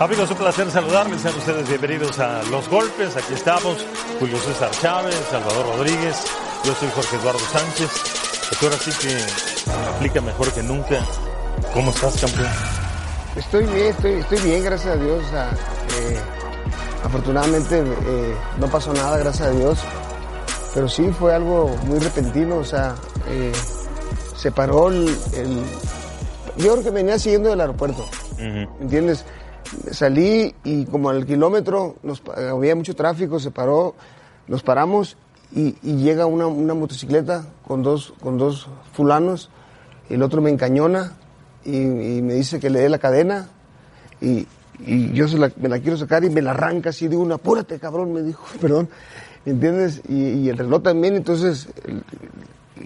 [0.00, 1.20] Amigos, un placer saludarles.
[1.22, 3.16] Sean ustedes bienvenidos a Los Golpes.
[3.16, 3.84] Aquí estamos.
[4.20, 6.16] Julio César Chávez, Salvador Rodríguez.
[6.64, 7.90] Yo soy Jorge Eduardo Sánchez.
[8.48, 11.04] Pues ahora sí que aplica mejor que nunca.
[11.74, 12.46] ¿Cómo estás, campeón?
[13.36, 15.24] Estoy bien, estoy, estoy bien, gracias a Dios.
[15.30, 16.18] Sea, eh,
[17.04, 19.78] afortunadamente eh, no pasó nada, gracias a Dios.
[20.74, 22.94] Pero sí fue algo muy repentino, o sea,
[23.28, 23.52] eh,
[24.36, 25.64] se paró el, el-
[26.56, 29.24] Yo creo que venía siguiendo del aeropuerto, ¿me entiendes?
[29.90, 33.94] Salí y como al kilómetro nos había mucho tráfico, se paró,
[34.46, 35.16] nos paramos
[35.54, 39.50] y, y llega una, una motocicleta con dos, con dos fulanos,
[40.08, 41.12] el otro me encañona
[41.64, 43.48] y, y me dice que le dé la cadena
[44.20, 44.46] y,
[44.80, 47.34] y yo se la- me la quiero sacar y me la arranca así de una,
[47.36, 48.88] apúrate cabrón, me dijo, perdón,
[49.44, 50.02] ¿entiendes?
[50.08, 52.02] Y, el reloj también, entonces, el-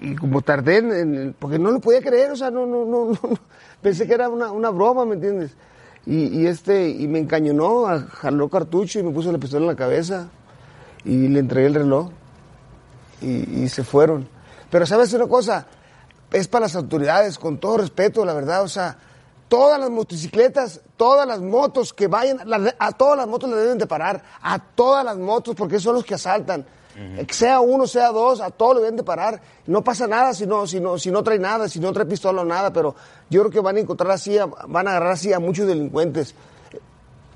[0.01, 3.37] y como tardé, en, porque no lo podía creer, o sea, no, no, no, no.
[3.81, 5.51] pensé que era una, una broma, ¿me entiendes?
[6.05, 10.27] Y, este, y me encañonó, jaló cartucho y me puso la pistola en la cabeza
[11.05, 12.09] y le entregué el reloj
[13.21, 14.27] y, se fueron.
[14.69, 15.65] Pero sabes una cosa,
[16.31, 18.97] es para las autoridades, con todo respeto, la verdad, o sea,
[19.47, 23.77] todas las motocicletas, todas las motos que vayan, las- a todas las motos le deben
[23.77, 26.65] de parar, a todas las motos, porque son los que asaltan.
[26.95, 29.41] Eh, Sea uno, sea dos, a todos le deben de parar.
[29.67, 32.41] No pasa nada si no, si no, si no trae nada, si no trae pistola
[32.41, 32.95] o nada, pero
[33.29, 36.35] yo creo que van a encontrar así, a- van a agarrar así a muchos delincuentes.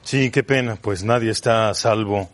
[0.04, 0.78] Sí, qué pena.
[0.82, 2.30] Pues nadie está a salvo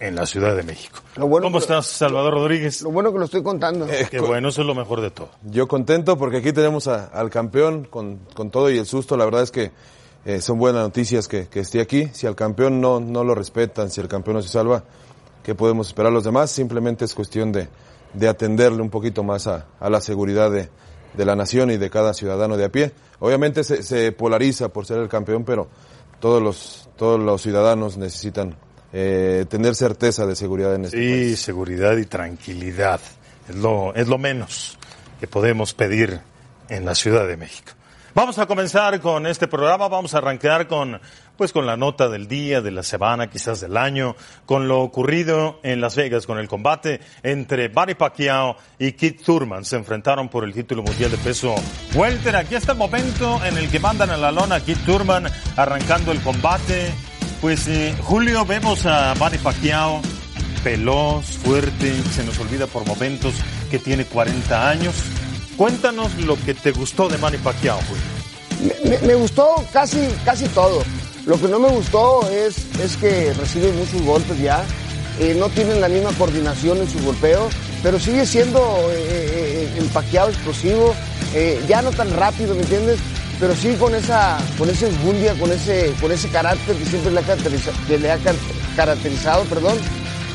[0.00, 0.98] en la Ciudad de México.
[1.16, 2.82] Lo bueno ¿Cómo que- estás, Salvador Rodríguez?
[2.82, 3.86] Lo bueno que lo estoy contando.
[4.10, 5.28] Qué bueno, eso es lo mejor de todo.
[5.44, 9.16] Yo contento porque aquí tenemos a- al campeón con, con todo y el susto.
[9.16, 9.70] La verdad es que
[10.24, 12.08] eh, son buenas noticias que, que esté aquí.
[12.12, 14.82] Si al campeón no, no lo respetan, si el campeón no se salva,
[15.42, 16.50] ¿qué podemos esperar los demás?
[16.50, 17.68] Simplemente es cuestión de,
[18.14, 20.68] de atenderle un poquito más a, a la seguridad de,
[21.14, 22.92] de la nación y de cada ciudadano de a pie.
[23.18, 25.68] Obviamente se, se polariza por ser el campeón, pero
[26.20, 28.56] todos los, todos los ciudadanos necesitan
[28.92, 31.38] eh, tener certeza de seguridad en este país.
[31.38, 33.00] Sí, seguridad y tranquilidad.
[33.48, 34.78] Es lo, es lo menos
[35.18, 36.20] que podemos pedir
[36.68, 37.72] en la Ciudad de México.
[38.14, 41.00] Vamos a comenzar con este programa, vamos a arrancar con,
[41.38, 45.60] pues con la nota del día, de la semana, quizás del año, con lo ocurrido
[45.62, 49.64] en Las Vegas, con el combate entre Barry Pacquiao y Keith Thurman.
[49.64, 51.54] Se enfrentaron por el título mundial de peso
[51.94, 52.36] welter.
[52.36, 55.24] Aquí está el momento en el que mandan a la lona a Keith Thurman
[55.56, 56.92] arrancando el combate.
[57.40, 60.02] Pues eh, Julio, vemos a Manny Pacquiao,
[60.62, 63.34] veloz, fuerte, se nos olvida por momentos
[63.70, 64.94] que tiene 40 años.
[65.56, 69.00] Cuéntanos lo que te gustó de Manny Pacquiao, Julio.
[69.06, 70.82] Me, gustó casi, casi todo.
[71.26, 74.64] Lo que no me gustó es, es que recibe muchos golpes ya.
[75.20, 77.48] Eh, no tienen la misma coordinación en su golpeo,
[77.82, 78.60] pero sigue siendo
[78.92, 80.94] eh, eh, empaqueado, explosivo.
[81.34, 82.98] eh, ya no tan rápido, ¿me entiendes?
[83.38, 87.20] Pero sí con esa, con esa enjundia, con ese, con ese carácter que siempre le
[87.20, 88.34] ha, le ha car-
[88.76, 89.76] caracterizado, perdón.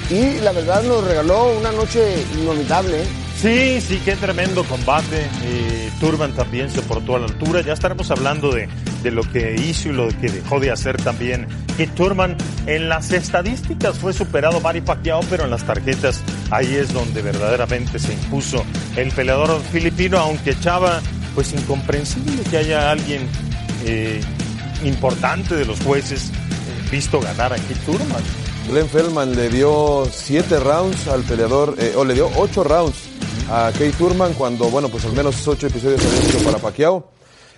[0.09, 3.03] Y la verdad nos regaló una noche inolvidable.
[3.41, 5.29] Sí, sí, qué tremendo combate.
[5.43, 7.61] Eh, Turban también se portó a la altura.
[7.61, 8.67] Ya estaremos hablando de,
[9.03, 12.35] de lo que hizo y lo que dejó de hacer también Keith Turman.
[12.65, 17.99] En las estadísticas fue superado Manny Pacquiao, pero en las tarjetas ahí es donde verdaderamente
[17.99, 18.65] se impuso
[18.95, 20.99] el peleador filipino, aunque Chava,
[21.35, 23.21] pues incomprensible que haya alguien
[23.85, 24.19] eh,
[24.83, 28.23] importante de los jueces eh, visto ganar a Keith Turman.
[28.67, 33.06] Glenn Feldman le dio siete rounds al peleador, o le dio ocho rounds
[33.49, 37.05] a Kate Turman cuando, bueno, pues al menos ocho episodios habían sido para Pacquiao.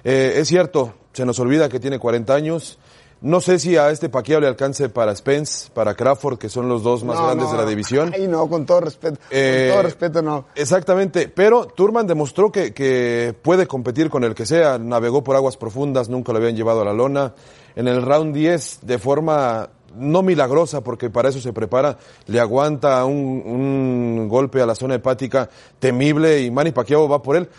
[0.04, 2.78] Eh, es cierto, se nos olvida que tiene 40 años.
[3.22, 6.84] No sé si a este Pacquiao le alcance para Spence, para Crawford, que son los
[6.84, 8.12] dos más No, grandes no, de la división.
[8.14, 9.20] Ay, no, con todo respeto.
[9.30, 10.46] Eh, con todo respeto, no.
[10.56, 15.58] Exactamente, pero Turman demostró que, que puede competir con el que sea, navegó por aguas
[15.58, 17.34] profundas, nunca lo habían llevado a la lona.
[17.76, 21.98] En el round 10, de forma no milagrosa, porque para eso se prepara,
[22.28, 25.50] le aguanta un, un golpe a la zona hepática
[25.80, 27.50] temible y Manny Pacquiao va por él.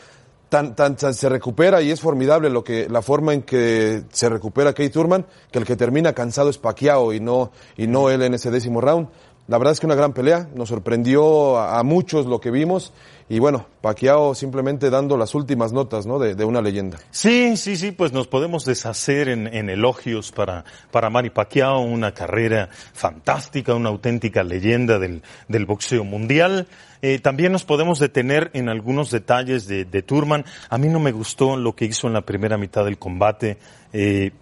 [0.48, 4.28] Tan, tan, tan se recupera y es formidable lo que, la forma en que se
[4.28, 8.22] recupera Kate Turman, que el que termina cansado es Pacquiao y no, y no él
[8.22, 9.08] en ese décimo round.
[9.46, 12.92] La verdad es que una gran pelea, nos sorprendió a, a muchos lo que vimos
[13.30, 16.18] y bueno, Pacquiao simplemente dando las últimas notas, ¿no?
[16.18, 16.98] De, una leyenda.
[17.12, 22.70] Sí, sí, sí, pues nos podemos deshacer en, elogios para, para Manny Pacquiao, una carrera
[22.92, 26.66] fantástica, una auténtica leyenda del, del boxeo mundial.
[27.02, 30.44] Eh, también nos podemos detener en algunos detalles de, Turman.
[30.68, 33.58] A mí no me gustó lo que hizo en la primera mitad del combate.
[33.92, 34.32] Eh,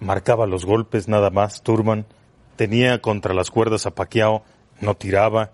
[0.00, 2.04] marcaba los golpes nada más, Turman.
[2.56, 4.42] Tenía contra las cuerdas a Pacquiao,
[4.82, 5.52] no tiraba.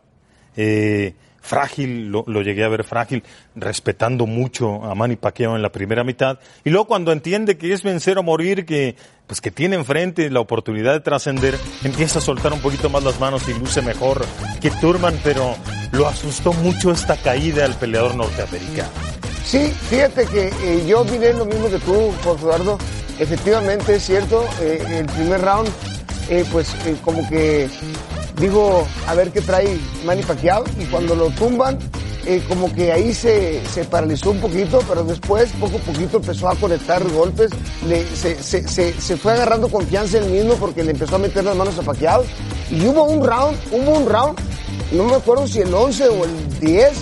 [0.57, 3.23] Eh, frágil, lo, lo, llegué a ver frágil,
[3.55, 6.39] respetando mucho a Manny Pacquiao en la primera mitad.
[6.65, 8.97] Y luego cuando entiende que es vencer o morir, que
[9.31, 13.21] pues que tiene enfrente la oportunidad de trascender, empieza a soltar un poquito más las
[13.21, 14.27] manos y luce mejor
[14.61, 15.55] que Turman, pero
[15.93, 18.91] lo asustó mucho esta caída al peleador norteamericano.
[19.45, 22.79] Sí, fíjate que eh, yo miré lo mismo que tú, Jorge Eduardo.
[23.21, 25.69] Efectivamente, es cierto, eh, el primer round,
[26.29, 27.69] eh, pues como que
[28.41, 31.79] digo, a ver qué trae Manny Pacquiao, y cuando lo tumban,
[32.49, 36.55] como que ahí se, se, paralizó un poquito, pero después, poco a poquito, empezó a
[36.55, 37.51] conectar golpes,
[37.87, 41.45] le, se, se, se, fue agarrando confianza en él mismo porque le empezó a meter
[41.45, 42.25] las manos a Pacquiao,
[42.71, 44.39] y hubo un round, hubo un round,
[44.93, 46.93] no me acuerdo si el 11 o el 10,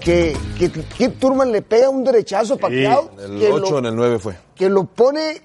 [0.00, 3.10] que, que Kip Turman le pega un derechazo a Pacquiao.
[3.18, 4.34] Sí, el 8 en el 9 fue.
[4.54, 5.42] Que lo pone,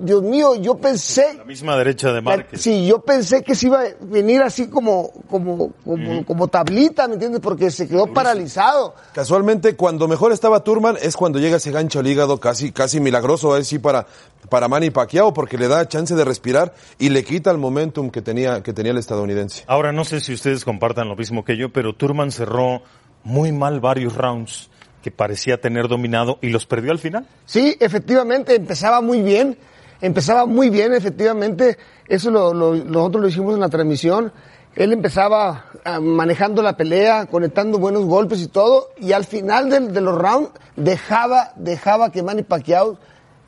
[0.00, 1.34] Dios mío, yo pensé.
[1.36, 2.60] La misma derecha de Márquez.
[2.60, 7.14] Sí, yo pensé que se iba a venir así como, como, como, como tablita, ¿me
[7.14, 7.40] entiendes?
[7.40, 8.94] Porque se quedó paralizado.
[9.12, 13.54] Casualmente, cuando mejor estaba Turman es cuando llega ese gancho al hígado casi, casi milagroso,
[13.54, 14.06] así para,
[14.48, 18.22] para Manny Pacquiao, porque le da chance de respirar y le quita el momentum que
[18.22, 19.64] tenía, que tenía el estadounidense.
[19.66, 22.82] Ahora, no sé si ustedes compartan lo mismo que yo, pero Turman cerró
[23.24, 24.70] muy mal varios rounds
[25.02, 27.26] que parecía tener dominado y los perdió al final.
[27.46, 29.56] Sí, efectivamente, empezaba muy bien,
[30.00, 34.32] empezaba muy bien, efectivamente, eso lo, lo, nosotros lo hicimos en la transmisión,
[34.76, 39.80] él empezaba uh, manejando la pelea, conectando buenos golpes y todo, y al final de,
[39.80, 42.98] de los rounds dejaba, dejaba que Manny Pacquiao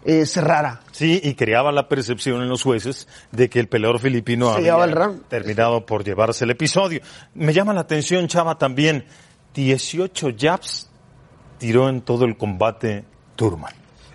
[0.05, 0.81] eh, cerrara.
[0.91, 4.85] Sí, y creaba la percepción en los jueces de que el peleador filipino Se había
[4.85, 5.23] el round.
[5.29, 7.01] terminado por llevarse el episodio.
[7.35, 9.05] Me llama la atención, Chava, también
[9.55, 10.91] 18 jabs
[11.59, 13.05] tiró en todo el combate
[13.37, 13.73] Turman.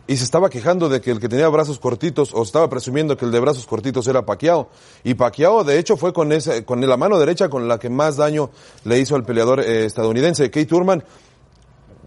[0.08, 3.26] Y se estaba quejando de que el que tenía brazos cortitos, o estaba presumiendo que
[3.26, 4.70] el de brazos cortitos era Pacquiao.
[5.04, 8.16] Y Pacquiao, de hecho, fue con esa, con la mano derecha con la que más
[8.16, 8.50] daño
[8.86, 10.50] le hizo al peleador eh, estadounidense.
[10.50, 11.04] Kate Turman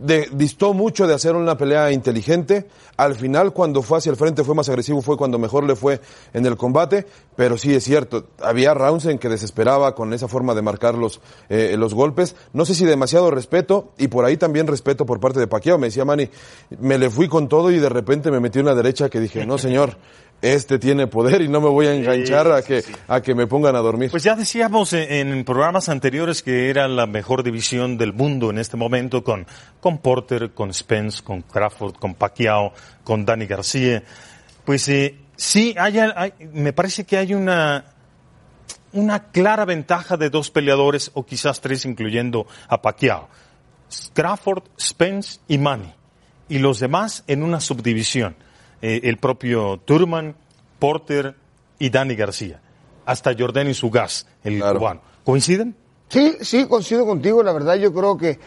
[0.00, 2.66] de, distó mucho de hacer una pelea inteligente.
[2.96, 6.00] Al final, cuando fue hacia el frente, fue más agresivo, fue cuando mejor le fue
[6.32, 7.06] en el combate.
[7.36, 11.20] Pero sí es cierto, había rounds en que desesperaba con esa forma de marcar los,
[11.48, 12.36] eh, los golpes.
[12.52, 15.78] No sé si demasiado respeto, y por ahí también respeto por parte de Pacquiao.
[15.78, 16.28] Me decía Manny,
[16.78, 19.58] me le fui con todo y de repente me metí una derecha que dije, no
[19.58, 19.96] señor,
[20.42, 23.34] este tiene poder y no me voy a enganchar Sí, a que, sí, a que
[23.34, 24.10] me pongan a dormir.
[24.10, 28.58] Pues ya decíamos en, en programas anteriores que era la mejor división del mundo en
[28.58, 29.46] este momento con,
[29.80, 32.72] con Porter, con Spence, con Crawford, con Pacquiao,
[33.04, 34.02] con Danny García.
[34.64, 37.84] Pues eh, sí, hay, hay- me parece que hay una,
[38.92, 43.28] una clara ventaja de dos peleadores, o quizás tres, incluyendo a Pacquiao.
[44.14, 45.92] Crawford, Spence y Manny.
[46.48, 48.36] Y los demás en una subdivisión.
[48.82, 50.34] Eh, el propio Turman,
[50.78, 51.34] Porter
[51.78, 52.60] y Danny García.
[53.06, 54.78] Hasta Jordan Sugas, el Claro.
[54.78, 55.00] cubano.
[55.24, 55.74] ¿Coinciden?
[56.08, 58.38] Sí, sí, coincido contigo, la verdad yo creo que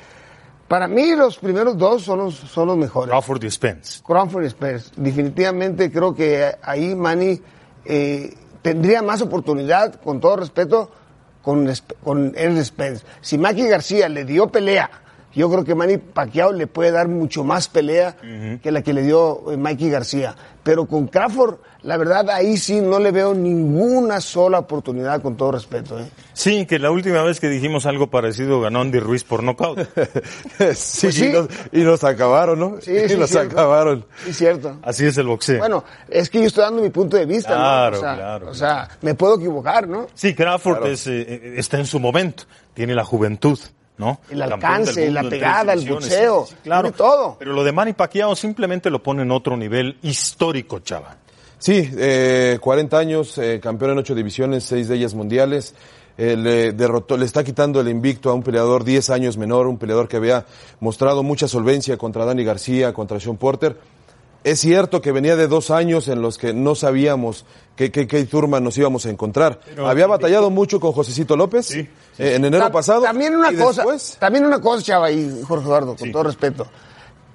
[0.67, 3.09] para mí los primeros dos son los, son los mejores.
[3.09, 4.01] Crawford y Spence.
[4.05, 4.91] Crawford y Spence.
[4.97, 7.39] Definitivamente creo que ahí Manny
[7.85, 10.91] eh, tendría más oportunidad, con todo respeto,
[11.41, 11.69] con,
[12.03, 12.33] con
[12.65, 13.05] Spence.
[13.21, 14.89] Si Maki García le dio pelea,
[15.35, 18.15] yo creo que Manny Pacquiao le puede dar mucho más pelea
[18.61, 20.35] que la que le dio eh, Mikey García.
[20.63, 25.51] Pero con Crawford, la verdad, ahí sí no le veo ninguna sola oportunidad, con todo
[25.51, 25.99] respeto.
[25.99, 26.05] ¿eh?
[26.31, 29.77] Sí, que la última vez que dijimos algo parecido ganó Andy Ruiz por nocaut.
[30.05, 31.25] sí, Pues sí.
[31.25, 32.77] Y, nos, y nos acabaron, ¿no?
[32.79, 33.51] Sí, y sí, nos cierto.
[33.59, 34.05] acabaron.
[34.25, 34.77] Sí, cierto.
[34.83, 35.59] Así es el boxeo.
[35.59, 37.97] Bueno, es que yo estoy dando mi punto de vista, Claro, ¿no?
[37.97, 40.07] O sea, claro, O sea, me puedo equivocar, ¿no?
[40.13, 40.93] Sí, Crawford Claro.
[40.93, 43.59] es, eh, está en su momento, tiene la juventud,
[43.97, 44.19] ¿no?
[44.29, 46.91] El alcance, la pegada, el boxeo, claro.
[46.91, 47.35] todo.
[47.39, 51.17] Pero lo de Manny Pacquiao simplemente lo pone en otro nivel histórico, chava.
[51.59, 55.73] Sí, eh, 40 años, eh, campeón en ocho divisiones, seis de ellas mundiales.
[56.17, 59.77] Eh, le derrotó, le está quitando el invicto a un peleador 10 años menor, un
[59.77, 60.45] peleador que había
[60.79, 63.77] mostrado mucha solvencia contra Danny García, contra Sean Porter.
[64.43, 67.45] Es cierto que venía de dos años en los que no sabíamos
[67.77, 69.59] qué qué qué Turman nos íbamos a encontrar.
[69.85, 71.79] había batallado mucho con Josecito López Sí,
[72.19, 73.03] eh, en enero Ta- pasado.
[73.03, 76.11] También una y cosa, después- también una cosa, chava, y Jorge Eduardo, con Sí.
[76.11, 76.67] todo respeto.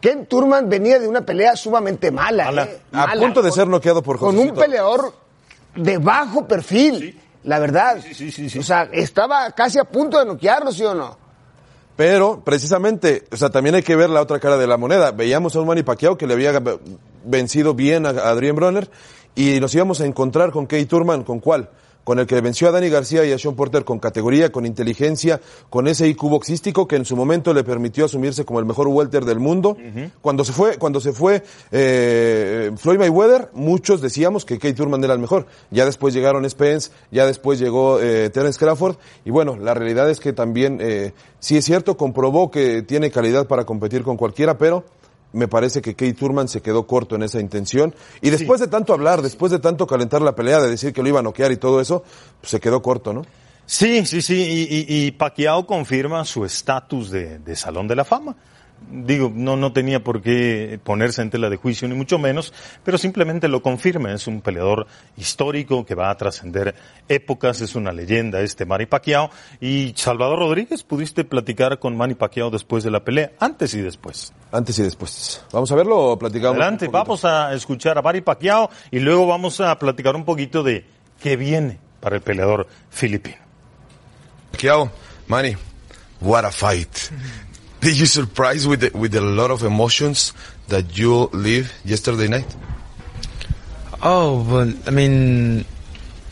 [0.03, 2.65] Ken Turman venía de una pelea sumamente mala, Mala.
[2.65, 2.81] ¿eh?
[2.93, 4.61] A Mala, punto de con- ser noqueado por Con un Josecito.
[4.61, 5.15] peleador
[5.77, 8.01] de bajo perfil, la verdad.
[8.07, 8.59] Sí, sí, sí, sí.
[8.59, 11.17] O sea, estaba casi a punto de noquearlo, ¿sí o no?
[11.99, 15.11] Pero, precisamente, o sea, también hay que ver la otra cara de la moneda.
[15.11, 16.53] Veíamos a un Manny Pacquiao que le había
[17.25, 18.89] vencido bien a Adrien Bronner
[19.35, 21.71] y nos íbamos a encontrar con Kay Turman, ¿con cuál?
[22.09, 25.43] Con el que venció a Dani García y a Sean Porter con categoría, con inteligencia,
[25.69, 29.27] con ese IQ boxístico que en su momento le permitió asumirse como el mejor welter
[29.27, 29.77] del mundo.
[30.23, 35.13] Cuando se fue, cuando se fue eh, Floyd Mayweather, muchos decíamos que Kate Turman era
[35.13, 35.49] el mejor.
[35.71, 38.97] Ya después llegaron Spence, ya después llegó eh, Terence Crawford
[39.27, 43.47] y bueno, la realidad es que también, eh, sí es cierto, comprobó que tiene calidad
[43.47, 44.83] para competir con cualquiera, pero
[45.33, 47.95] me parece que Kate Turman se quedó corto en esa intención.
[48.21, 51.09] Y después de tanto hablar, después de tanto calentar la pelea, de decir que lo
[51.09, 52.03] iba a noquear y todo eso,
[52.41, 53.23] pues se quedó corto, ¿no?
[53.67, 54.35] Sí, sí, sí.
[54.35, 58.37] Y, y, y Pacquiao confirma su estatus de, de Salón de la Fama
[58.91, 62.53] digo, no, no tenía por qué ponerse en tela de juicio, ni mucho menos,
[62.85, 64.13] pero simplemente lo confirma.
[64.13, 66.75] Es un peleador histórico que va a trascender
[67.09, 69.31] épocas, es una leyenda este Manny Pacquiao.
[69.61, 73.33] Y Salvador Rodríguez, ¿pudiste platicar con Manny Pacquiao después de la pelea?
[73.39, 74.33] Antes y después.
[74.53, 75.45] Antes y después.
[75.53, 76.57] ¿Vamos a verlo o platicamos?
[76.57, 80.87] Adelante, vamos a escuchar a Manny Pacquiao y luego vamos a platicar un poquito de
[81.21, 83.37] qué viene para el peleador filipino.
[84.53, 84.91] Pacquiao,
[85.27, 85.57] Manny,
[86.21, 86.89] what a fight.
[87.81, 90.33] Did you surprise with the, with a lot of emotions
[90.67, 92.57] that you live yesterday night?
[94.03, 95.65] Oh, well, I mean,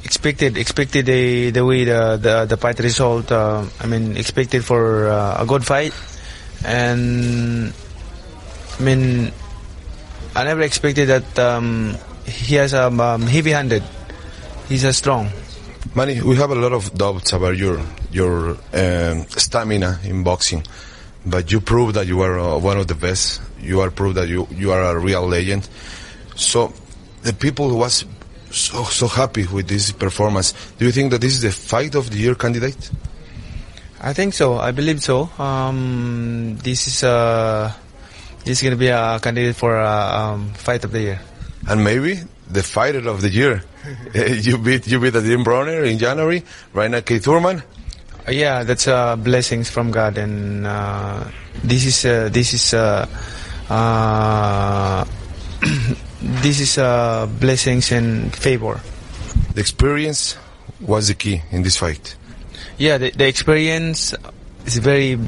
[0.03, 3.31] expected expected the the way the the, the fight result.
[3.31, 5.95] Uh, I mean, expected for uh, a good fight,
[6.65, 7.73] and
[8.79, 9.33] I mean,
[10.35, 13.83] I never expected that um, he has a um, um, heavy-handed.
[14.69, 15.31] He's a strong.
[15.95, 20.67] Manny, we have a lot of doubts about your your um, stamina in boxing
[21.27, 23.43] but you prove that you are uh, one of the best.
[23.61, 25.69] You are proof that you you are a real legend.
[26.37, 26.73] So
[27.23, 28.07] the people was
[28.51, 30.55] so so happy with this performance.
[30.79, 32.91] Do you think that this is the fight of the year candidate?
[34.01, 34.59] I think so.
[34.59, 35.29] I believe so.
[35.39, 37.73] Um, this is uh,
[38.45, 41.21] this is to be a candidate for a um, fight of the year.
[41.69, 43.65] And maybe the fighter of the year.
[44.15, 46.45] you beat you beat Adrian Bronner in January.
[46.73, 47.63] Right now, Keith Thurman.
[48.29, 51.25] Yeah, that's uh, blessings from God, and uh,
[51.63, 53.07] this is uh, this is uh,
[53.71, 55.05] uh,
[56.43, 58.81] this is uh, blessings and favor.
[59.55, 60.37] The experience
[60.81, 62.17] was the key in this fight.
[62.79, 64.13] Yeah, the, the experience
[64.67, 65.19] is a very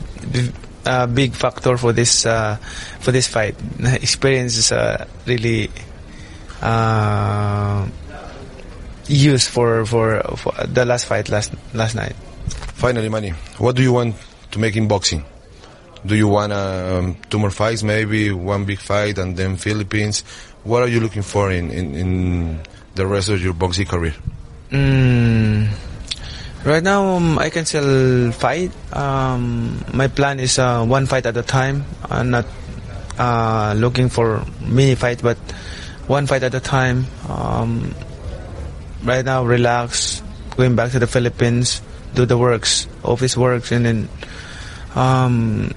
[0.84, 2.56] uh, big factor for this uh,
[3.00, 3.54] for this fight.
[4.02, 5.70] Experience is uh, really
[6.62, 7.86] uh,
[9.06, 12.16] used for, for for the last fight last last night.
[12.78, 14.14] Finally, Manny, what do you want
[14.52, 15.24] to make in boxing?
[16.06, 20.22] Do you want um, two more fights, maybe one big fight, and then Philippines?
[20.62, 22.60] What are you looking for in, in, in
[22.94, 24.14] the rest of your boxing career?
[24.70, 25.74] Mm,
[26.64, 28.70] right now, um, I can still fight.
[28.94, 31.84] Um, my plan is uh, one fight at a time.
[32.08, 32.46] I'm not
[33.18, 35.36] uh, looking for many fights, but
[36.06, 37.06] one fight at a time.
[37.28, 37.92] Um,
[39.02, 40.22] right now, relax,
[40.56, 41.82] going back to the Philippines,
[42.18, 44.08] do the works, office works, and then
[44.96, 45.70] um,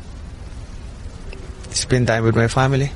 [1.69, 2.91] spend time with my family.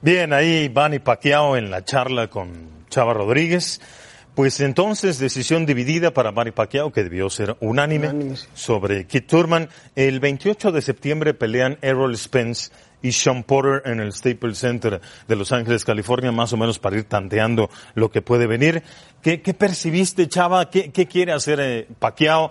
[0.00, 3.80] Bien, ahí Manny Pacquiao en la charla con Chava Rodríguez.
[4.34, 8.46] Pues entonces, decisión dividida para Manny Pacquiao, que debió ser unánime, Unánime, sí.
[8.54, 9.68] sobre Kit Turman.
[9.94, 12.70] El 28 de septiembre pelean Errol Spence
[13.02, 16.96] y Sean Porter en el Staples Center de Los Ángeles, California, más o menos para
[16.96, 18.82] ir tanteando lo que puede venir.
[19.20, 20.70] ¿Qué, qué percibiste, Chava?
[20.70, 22.50] ¿Qué, qué quiere hacer eh, Pacquiao?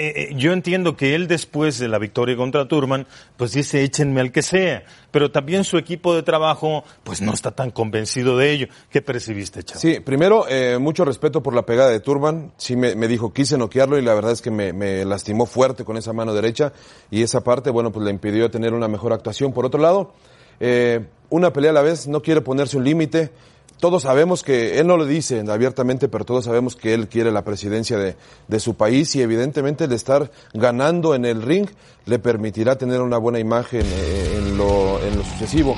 [0.00, 4.22] Eh, eh, yo entiendo que él después de la victoria contra Turman, pues dice échenme
[4.22, 8.50] al que sea, pero también su equipo de trabajo, pues no está tan convencido de
[8.50, 8.68] ello.
[8.88, 9.78] ¿Qué percibiste, Chava?
[9.78, 12.50] Sí, primero, eh, mucho respeto por la pegada de Turban.
[12.56, 15.84] Sí me, me dijo, quise noquearlo y la verdad es que me, me lastimó fuerte
[15.84, 16.72] con esa mano derecha
[17.10, 19.52] y esa parte, bueno, pues le impidió tener una mejor actuación.
[19.52, 20.14] Por otro lado,
[20.60, 23.32] eh, una pelea a la vez, no quiere ponerse un límite.
[23.80, 27.42] Todos sabemos que, él no lo dice abiertamente, pero todos sabemos que él quiere la
[27.44, 28.14] presidencia de,
[28.46, 31.66] de su país y evidentemente el estar ganando en el ring
[32.04, 35.76] le permitirá tener una buena imagen eh, en, lo, en lo sucesivo.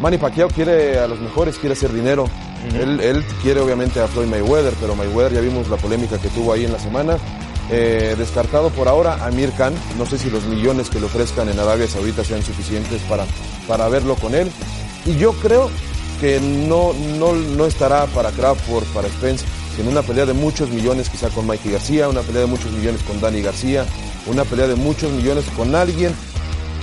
[0.00, 2.26] Manny Pacquiao quiere a los mejores, quiere hacer dinero.
[2.74, 6.52] él, él quiere obviamente a Floyd Mayweather, pero Mayweather ya vimos la polémica que tuvo
[6.52, 7.16] ahí en la semana.
[7.70, 9.72] Eh, descartado por ahora Amir Khan.
[9.96, 13.24] No sé si los millones que le ofrezcan en Arabia Saudita sean suficientes para,
[13.68, 14.50] para verlo con él.
[15.06, 15.70] Y yo creo
[16.20, 19.46] que no, no, no estará para Crawford, para Spence,
[19.78, 23.02] en una pelea de muchos millones quizá con Mikey García, una pelea de muchos millones
[23.02, 23.86] con Dani García,
[24.26, 26.14] una pelea de muchos millones con alguien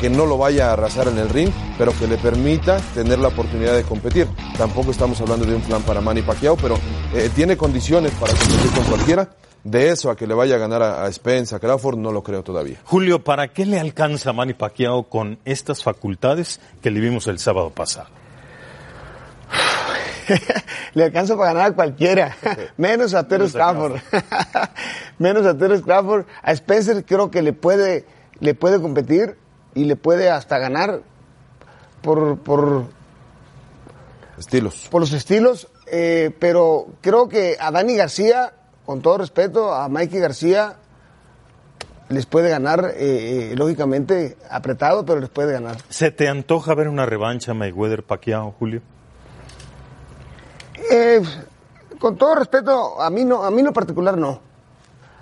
[0.02, 3.30] que no lo vaya a arrasar en el ring, pero que le permita tener la
[3.30, 4.28] oportunidad de competir.
[4.58, 6.78] Tampoco estamos hablando de un plan para Manny Pacquiao, pero
[7.14, 9.30] eh, tiene condiciones para competir con cualquiera.
[9.64, 12.24] De eso a que le vaya a ganar a, a Spence, a Crawford, no lo
[12.24, 12.78] creo todavía.
[12.86, 17.72] Julio, ¿para qué le alcanza Manny Pacquiao con estas facultades que le vimos el sábado
[17.72, 18.08] pasado?
[20.94, 22.36] le alcanzo para ganar a cualquiera,
[22.78, 23.98] menos a Terence Crawford.
[25.20, 26.26] menos a Terence Crawford.
[26.42, 28.06] A Spencer creo que le puede,
[28.40, 29.38] le puede competir
[29.74, 31.02] y le puede hasta ganar
[32.02, 32.86] por, por,
[34.38, 34.88] Estilos.
[34.92, 38.54] por los estilos, eh, pero creo que a Dani García,
[38.86, 40.78] con todo respeto, a Mikey García,
[42.10, 45.78] les puede ganar, eh, eh, lógicamente, apretado, pero les puede ganar.
[45.90, 48.82] ¿Se te antoja ver una revancha Mayweather-Pacquiao, Julio?
[50.92, 51.22] Eh,
[52.00, 54.40] con todo respeto, a mí no, a mí en lo particular no.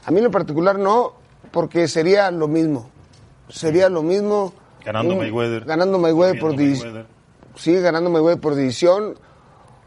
[0.06, 1.14] A mí en lo particular no,
[1.52, 2.90] porque sería lo mismo.
[3.50, 4.54] Sería lo mismo.
[4.84, 5.66] Ganando un- Mayweather.
[5.66, 6.56] Ganando Mayweather por.
[6.56, 7.06] Mayweather.
[7.56, 9.18] Sí, ganando Mayweather por división.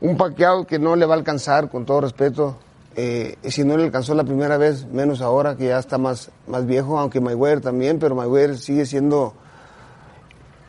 [0.01, 2.57] Un Pacquiao que no le va a alcanzar, con todo respeto.
[2.97, 6.67] Eh, si no le alcanzó la primera vez, menos ahora que ya está más, más
[6.67, 9.35] viejo, aunque Mayweather también, pero Mayweather sigue siendo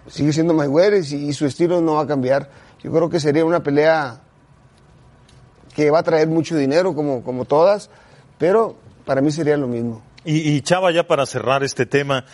[0.07, 2.49] sigue siendo Mayweather y, y su estilo no va a cambiar.
[2.83, 4.19] Yo creo que sería una pelea
[5.79, 7.89] que va a traer mucho dinero como, como todas,
[8.37, 10.01] pero para mí sería lo mismo.
[10.25, 12.25] Y, y Chava, ya para cerrar este tema,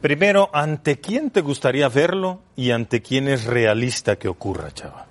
[0.00, 5.06] primero, ¿ante quién te gustaría verlo y ante quién es realista que ocurra, Chava?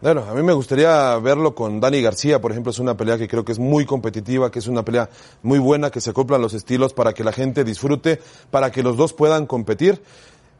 [0.00, 3.28] Bueno, a mí me gustaría verlo con Dani García, por ejemplo, es una pelea que
[3.28, 5.08] creo que es muy competitiva, que es una pelea
[5.44, 8.96] muy buena, que se acoplan los estilos para que la gente disfrute, para que los
[8.96, 10.02] dos puedan competir.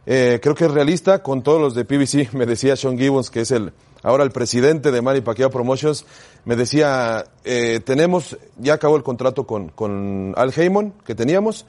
[0.05, 3.43] Eh, creo que es realista con todos los de PBC, me decía Sean Gibbons, que
[3.43, 6.05] es el ahora el presidente de Manny Pacquiao Promotions,
[6.45, 11.67] me decía, eh, tenemos, ya acabó el contrato con, con Al Heyman que teníamos,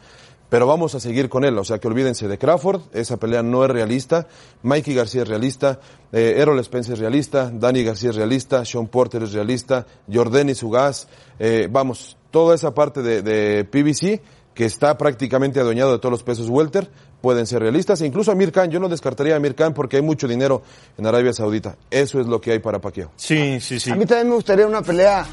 [0.49, 1.57] pero vamos a seguir con él.
[1.57, 4.27] O sea que olvídense de Crawford, esa pelea no es realista.
[4.61, 5.79] Mikey García es realista,
[6.11, 11.07] eh, Errol Spence es realista, Danny García es realista, Sean Porter es realista, Jordani Sugas,
[11.39, 14.21] eh, vamos, toda esa parte de, de PBC
[14.53, 16.87] que está prácticamente adueñado de todos los pesos welter,
[17.23, 18.01] pueden ser realistas.
[18.01, 20.61] E incluso Amir Khan, yo no descartaría a Amir Khan porque hay mucho dinero
[20.97, 21.77] en Arabia Saudita.
[21.89, 23.11] Eso es lo que hay para Pacquiao.
[23.15, 23.91] Sí, sí, sí.
[23.91, 25.25] A mí también me gustaría una pelea,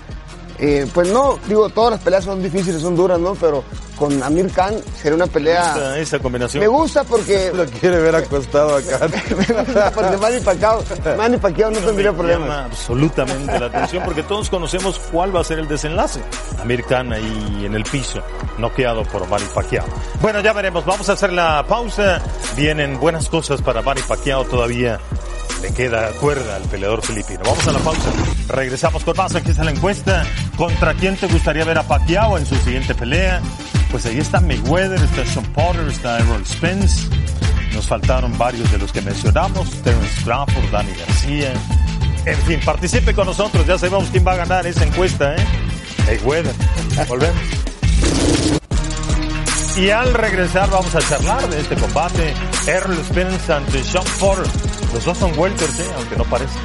[0.59, 3.35] eh, pues no, digo, todas las peleas son difíciles, son duras, ¿no?
[3.35, 3.65] Pero
[3.97, 5.73] con Amir Khan sería una pelea...
[5.73, 6.63] Esa, esa combinación.
[6.63, 7.53] Me gusta porque...
[7.55, 9.09] Lo quiere ver acostado acá.
[9.37, 10.83] me gusta porque Manny Pacquiao,
[11.17, 12.49] Manny Pacquiao no tendría Me problemas.
[12.49, 16.21] llama absolutamente la atención porque todos conocemos cuál va a ser el desenlace.
[16.61, 18.21] Amir Khan ahí en el piso,
[18.59, 19.87] noqueado por Manny Pacquiao.
[20.21, 20.85] Bueno, ya veremos.
[20.85, 22.21] Vamos a hacer la pausa.
[22.57, 24.99] Vienen buenas cosas para Manny Pacquiao todavía.
[25.63, 27.41] Le queda cuerda al peleador filipino.
[27.45, 28.11] Vamos a la pausa.
[28.49, 29.35] Regresamos con más.
[29.35, 30.25] Aquí está la encuesta.
[30.57, 33.41] ¿Contra quién te gustaría ver a Pacquiao en su siguiente pelea?
[33.91, 37.09] Pues ahí está Mayweather, está Sean Porter, está Errol Spence.
[37.75, 39.71] Nos faltaron varios de los que mencionamos.
[39.83, 41.53] Terence Crawford, Danny García.
[42.25, 43.67] En fin, participe con nosotros.
[43.67, 45.45] Ya sabemos quién va a ganar esa encuesta, ¿eh?
[46.07, 46.55] Mayweather.
[47.09, 47.43] Volvemos.
[49.77, 52.35] Y al regresar vamos a charlar de este combate.
[52.67, 54.47] Errol Spence ante Sean Porter.
[54.93, 55.91] Los dos son welters, ¿eh?
[55.97, 56.59] aunque no parece.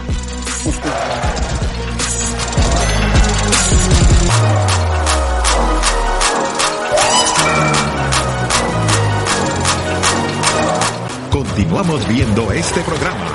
[11.32, 13.28] Continuamos viendo este programa,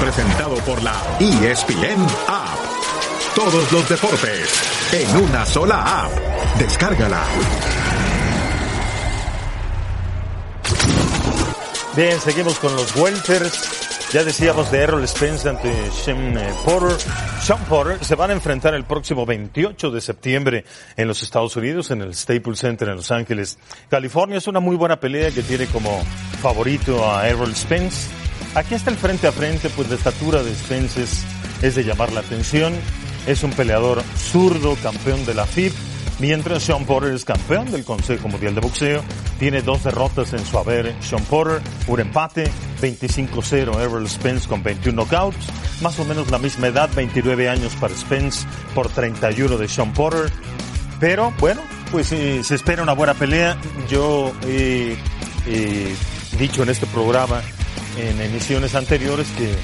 [0.00, 2.58] presentado por la ESPN App.
[3.34, 4.48] Todos los deportes
[4.92, 6.12] en una sola app.
[6.58, 7.22] Descárgala.
[11.98, 14.08] Bien, seguimos con los welters.
[14.12, 16.96] Ya decíamos de Errol Spence ante Sean eh, Porter.
[17.42, 20.64] Sean Porter se van a enfrentar el próximo 28 de septiembre
[20.96, 23.58] en los Estados Unidos, en el Staples Center en Los Ángeles,
[23.90, 24.38] California.
[24.38, 26.00] Es una muy buena pelea que tiene como
[26.40, 28.08] favorito a Errol Spence.
[28.54, 31.24] Aquí está el frente a frente, pues la estatura de Spence es,
[31.62, 32.74] es de llamar la atención.
[33.26, 35.72] Es un peleador zurdo, campeón de la FIB.
[36.18, 39.02] Mientras Sean Porter es campeón del Consejo Mundial de Boxeo,
[39.38, 40.96] tiene dos derrotas en su haber.
[41.00, 42.50] Sean Porter, un empate,
[42.80, 45.46] 25-0 Errol Spence con 21 knockouts,
[45.80, 50.32] más o menos la misma edad, 29 años para Spence por 31 de Sean Porter.
[50.98, 51.60] Pero bueno,
[51.92, 53.56] pues eh, se espera una buena pelea.
[53.88, 54.96] Yo he
[56.36, 57.42] dicho en este programa,
[57.96, 59.54] en emisiones anteriores, que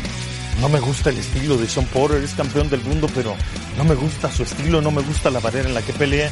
[0.60, 3.34] no me gusta el estilo de Sean Porter, es campeón del mundo, pero
[3.76, 6.30] no me gusta su estilo, no me gusta la manera en la que pelea.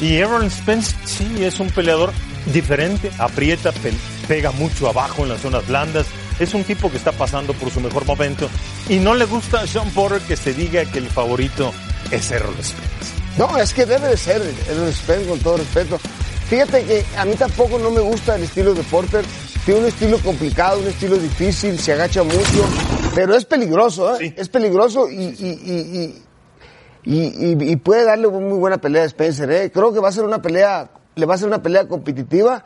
[0.00, 2.12] Y Errol Spence sí es un peleador
[2.52, 3.92] diferente, aprieta, pe
[4.26, 6.06] pega mucho abajo en las zonas blandas.
[6.38, 8.48] Es un tipo que está pasando por su mejor momento.
[8.88, 11.72] Y no le gusta a Sean Porter que se diga que el favorito
[12.10, 13.12] es Errol Spence.
[13.38, 16.00] No, es que debe de ser Errol Spence, con todo respeto.
[16.48, 19.24] Fíjate que a mí tampoco no me gusta el estilo de Porter.
[19.64, 22.68] Tiene un estilo complicado, un estilo difícil, se agacha mucho,
[23.14, 24.18] pero es peligroso, ¿eh?
[24.18, 24.34] Sí.
[24.36, 26.24] Es peligroso y, y, y,
[27.04, 29.70] y, y- y puede darle una muy buena pelea a Spencer, ¿eh?
[29.72, 32.64] Creo que va a ser una pelea, le va a ser una pelea competitiva.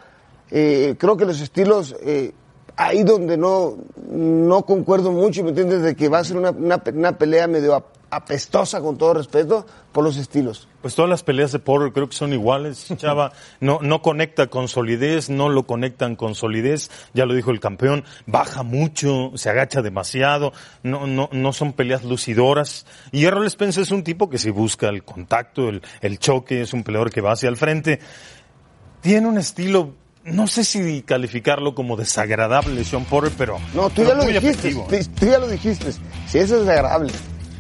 [0.51, 2.33] Eh, creo que los estilos, eh,
[2.77, 3.77] ahí donde no,
[4.11, 5.83] no concuerdo mucho, ¿me entiendes?
[5.83, 9.67] De que va a ser una, una, una pelea medio ap- apestosa, con todo respeto,
[9.93, 10.69] por los estilos.
[10.81, 13.33] Pues todas las peleas de Porter creo que son iguales, Chava.
[13.61, 16.91] No, no conecta con solidez, no lo conectan con solidez.
[17.15, 18.05] Ya lo dijo el campeón.
[18.27, 20.53] Baja mucho, se agacha demasiado.
[20.85, 22.87] No, no, no son peleas lucidoras.
[23.11, 26.73] Y Errol Spence es un tipo que si busca el contacto, el, el choque, es
[26.73, 27.99] un peleador que va hacia el frente.
[29.01, 29.93] Tiene un estilo,
[30.27, 33.59] no sé si calificarlo como desagradable, Sean Porter, pero.
[33.75, 34.87] No, tú pero ya lo muy dijiste, efectivo.
[34.91, 35.93] tú tú ya lo dijiste.
[36.29, 37.13] Si eso es desagradable.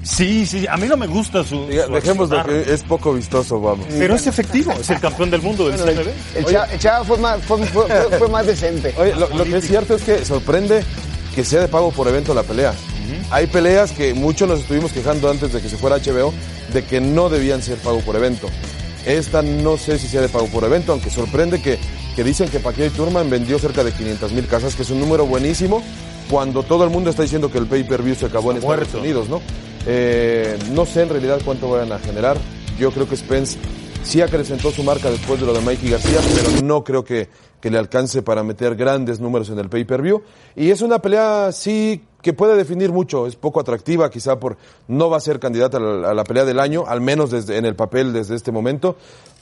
[0.03, 1.67] Sí, sí, a mí no me gusta su.
[1.67, 3.87] Diga, su Dejémoslo accionar, que es poco vistoso, vamos.
[3.99, 6.37] Pero es efectivo, es el campeón del mundo del Bueno, el, CMB.
[6.37, 8.95] el Chava, el Chava fue, más, fue, fue- fue- fue más decente.
[8.99, 10.85] Oye, lo, lo que es cierto es que sorprende
[11.35, 12.73] que sea de pago por evento la pelea.
[13.31, 16.33] Hay peleas que muchos nos estuvimos quejando antes de que se fuera HBO
[16.73, 18.49] de que no debían ser pago por evento.
[19.07, 21.79] Esta no sé si sea de pago por evento, aunque sorprende que,
[22.17, 24.99] que dicen que Pacquiao y Turman vendió cerca de 500 mil casas, que es un
[24.99, 25.81] número buenísimo,
[26.29, 28.99] cuando todo el mundo está diciendo que el pay-per-view se acabó en Estados muerto.
[28.99, 29.41] Unidos, ¿no?
[29.87, 32.37] Eh, no sé en realidad cuánto vayan a generar.
[32.81, 33.59] Yo creo que Spence
[34.03, 37.29] sí acrecentó su marca después de lo de Mikey García, pero no creo que,
[37.61, 40.23] que le alcance para meter grandes números en el pay-per-view.
[40.55, 43.27] Y es una pelea, sí, que puede definir mucho.
[43.27, 44.57] Es poco atractiva, quizá por
[44.89, 47.77] no va a ser candidata a la, pelea del año, al menos desde, en el
[47.77, 48.97] papel desde este momento.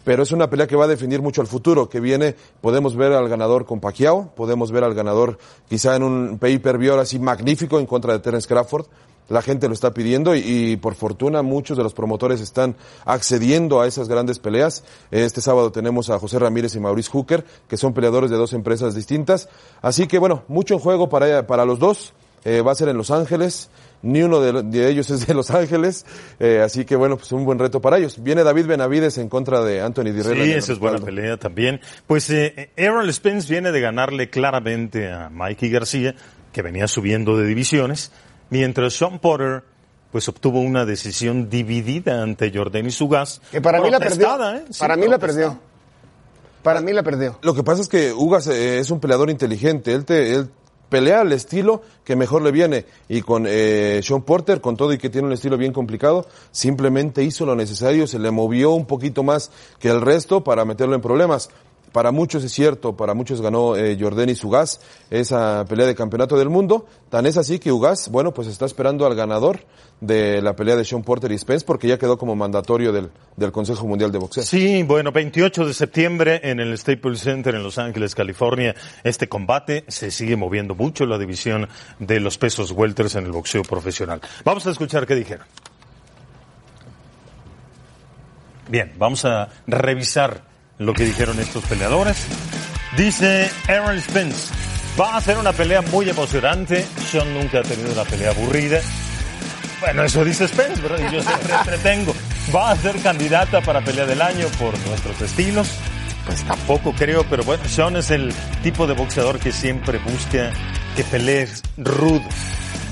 [0.05, 3.12] Pero es una pelea que va a definir mucho el futuro, que viene, podemos ver
[3.12, 7.87] al ganador con podemos ver al ganador quizá en un pay-per-view ahora sí magnífico en
[7.87, 8.85] contra de Terence Crawford.
[9.29, 13.81] La gente lo está pidiendo y, y por fortuna muchos de los promotores están accediendo
[13.81, 14.85] a esas grandes peleas.
[15.11, 18.95] Este sábado tenemos a José Ramírez y Maurice Hooker, que son peleadores de dos empresas
[18.95, 19.49] distintas.
[19.83, 22.15] Así que bueno, mucho en juego para, para los dos.
[22.45, 23.71] Eh, va a ser en Los Ángeles.
[24.03, 26.05] Ni uno de, de ellos es de Los Ángeles.
[26.39, 28.23] Eh, así que bueno, pues un buen reto para ellos.
[28.23, 30.45] Viene David Benavides en contra de Anthony Dirrell.
[30.45, 31.81] Sí, esa es buena pelea también.
[32.07, 36.15] Pues eh, Errol Spence viene de ganarle claramente a Mikey García,
[36.53, 38.13] que venía subiendo de divisiones,
[38.51, 39.65] mientras Sean Porter
[40.15, 43.41] pues obtuvo una decisión dividida ante Jordan y Sugas.
[43.51, 44.55] Que para mí la perdió.
[44.55, 44.65] ¿eh?
[44.71, 45.59] Sí, para mí la perdió.
[46.63, 47.37] Para mí la perdió.
[47.43, 49.93] Lo que pasa es que Ugas eh, es un peleador inteligente.
[49.93, 50.51] Él, te, él
[50.89, 52.87] pelea al estilo que mejor le viene.
[53.09, 57.25] Y con eh, Sean Porter, con todo y que tiene un estilo bien complicado, simplemente
[57.25, 61.01] hizo lo necesario, se le movió un poquito más que el resto para meterlo en
[61.01, 61.51] problemas.
[61.95, 64.81] Para muchos es cierto, para muchos ganó eh, Jordan y Sugas
[65.11, 66.87] esa pelea de campeonato del mundo.
[67.09, 69.61] Tan es así que Ugas, bueno, pues está esperando al ganador
[70.01, 73.53] de la pelea de Sean Porter y Spence porque ya quedó como mandatorio del, del
[73.53, 74.43] Consejo Mundial de Boxeo.
[74.43, 78.75] Sí, bueno, 28 de septiembre en el Staples Center en Los Ángeles, California.
[79.05, 81.69] Este combate se sigue moviendo mucho la división
[82.01, 84.21] de los pesos welters en el boxeo profesional.
[84.45, 85.47] Vamos a escuchar qué dijeron.
[88.69, 92.17] Bien, vamos a revisar lo que dijeron estos peleadores.
[92.97, 94.53] Dice Aaron Spence,
[95.01, 96.85] va a ser una pelea muy emocionante.
[97.11, 98.81] Sean nunca ha tenido una pelea aburrida.
[99.81, 100.99] Bueno, eso dice Spence, ¿verdad?
[101.11, 102.15] Y yo siempre entretengo.
[102.55, 105.69] Va a ser candidata para pelea del año por nuestros estilos.
[106.27, 108.33] Pues tampoco creo, pero bueno, Sean es el
[108.63, 110.53] tipo de boxeador que siempre busca
[110.97, 112.23] que pelees rudo.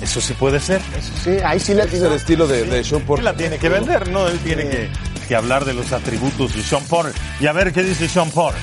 [0.03, 0.81] Eso sí puede ser.
[0.99, 3.25] Eso sí, ahí sí la Ese es el estilo de, de Sean Él Porter.
[3.25, 4.27] la tiene que vender, ¿no?
[4.27, 4.91] Él tiene que,
[5.33, 7.15] que hablar de los atributos de Sean Porter.
[7.41, 8.61] Y a ver qué dice Sean Porter.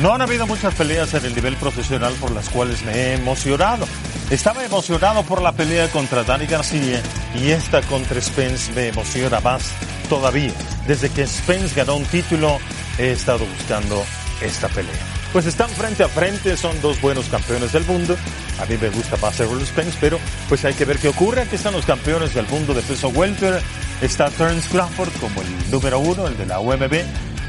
[0.00, 3.84] No han habido muchas peleas en el nivel profesional por las cuales me he emocionado.
[4.30, 7.02] Estaba emocionado por la pelea contra Danny García
[7.34, 9.72] y esta contra Spence me emociona más
[10.08, 10.52] todavía.
[10.86, 12.60] Desde que Spence ganó un título
[12.96, 14.04] he estado buscando
[14.40, 14.94] esta pelea.
[15.32, 18.16] Pues están frente a frente, son dos buenos campeones del mundo.
[18.60, 21.42] A mí me gusta más Errol Spence, pero pues hay que ver qué ocurre.
[21.42, 23.60] Aquí están los campeones del mundo de peso welter.
[24.00, 27.02] Está Terence Crawford como el número uno, el de la UMB.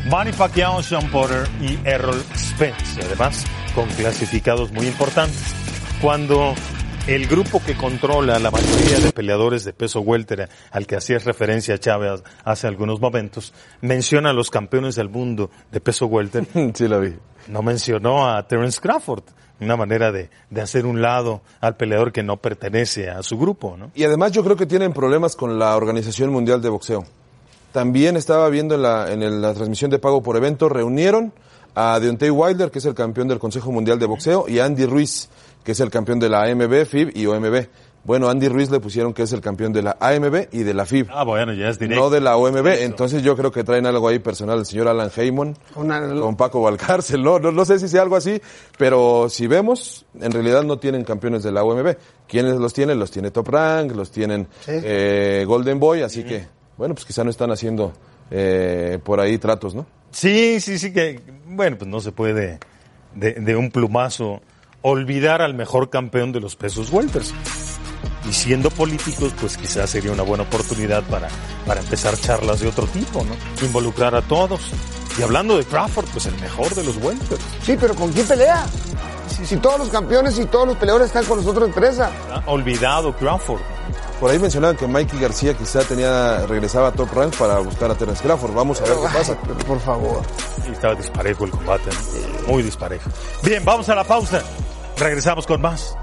[0.10, 3.02] Manny Pacquiao, Sean Porter y Errol Spence.
[3.06, 5.54] Además con clasificados muy importantes.
[6.02, 6.56] Cuando
[7.06, 11.78] el grupo que controla la mayoría de peleadores de peso welter al que hacías referencia
[11.78, 16.98] Chávez hace algunos momentos, menciona a los campeones del mundo de peso welter, Sí, la
[16.98, 17.14] vi.
[17.48, 19.24] no mencionó a Terence Crawford.
[19.60, 23.76] Una manera de, de hacer un lado al peleador que no pertenece a su grupo,
[23.78, 23.92] ¿no?
[23.94, 27.06] Y además yo creo que tienen problemas con la Organización Mundial de Boxeo.
[27.72, 31.34] También estaba viendo en la, en la transmisión de pago por evento, reunieron
[31.76, 35.30] a Deontay Wilder, que es el campeón del Consejo Mundial de Boxeo, y Andy Ruiz,
[35.64, 37.68] que es el campeón de la AMB, FIB y OMB.
[38.06, 40.86] Bueno, Andy Ruiz le pusieron que es el campeón de la AMB y de la
[40.86, 41.08] FIB.
[41.12, 42.02] Ah, bueno, ya es directo.
[42.04, 45.12] No de la OMB, entonces yo creo que traen algo ahí personal el señor Alan
[45.16, 48.42] Heyman Una- con Paco Valcárcel, no, no, no sé si sea algo así,
[48.78, 51.96] pero si vemos, en realidad no tienen campeones de la OMB.
[52.28, 52.98] ¿Quiénes los tienen?
[53.00, 54.72] Los tiene Top Rank, los tienen Sí.
[54.74, 57.92] eh, Golden Boy, así que, bueno, pues quizá no están haciendo
[58.32, 59.86] eh, por ahí tratos, ¿no?
[60.12, 62.60] Sí, sí, sí que, bueno, pues no se puede
[63.14, 64.42] de, de un plumazo
[64.82, 67.34] olvidar al mejor campeón de los pesos welters.
[68.30, 71.30] Y siendo políticos, pues quizás sería una buena oportunidad para,
[71.66, 73.36] para empezar charlas de otro tipo, ¿no?
[73.66, 74.62] Involucrar a todos.
[75.18, 77.42] Y hablando de Crawford, pues el mejor de los welters.
[77.64, 78.66] Sí, pero ¿con quién pelea?
[79.36, 82.12] Si, si todos los campeones y todos los peleadores están con nosotros en presa.
[82.46, 83.62] Olvidado Crawford.
[84.20, 87.96] Por ahí mencionaban que Mikey García quizá tenía, regresaba a Top Rank para buscar a
[87.96, 88.54] Terence Crawford.
[88.54, 89.38] Vamos a ver qué pasa.
[89.42, 90.22] Ay, por favor.
[90.68, 92.48] Y estaba disparejo el combate, ¿no?
[92.48, 93.10] muy disparejo.
[93.42, 94.44] Bien, vamos a la pausa.
[94.98, 95.96] Regresamos con más.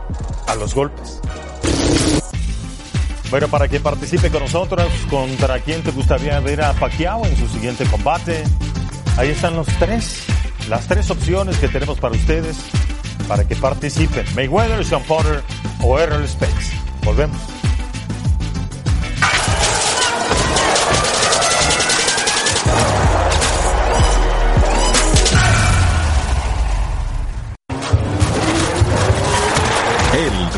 [0.48, 1.20] A los golpes.
[3.30, 7.48] Bueno, para que participe con nosotros, ¿contra quién te gustaría ver a Pacquiao en su
[7.48, 8.44] siguiente combate?
[9.16, 10.24] Ahí están los tres,
[10.68, 12.56] las tres opciones que tenemos para ustedes
[13.26, 14.24] para que participen.
[14.34, 15.42] Mayweather, Sean Potter
[15.82, 16.76] o Errol Spence.
[17.04, 17.55] Volvemos.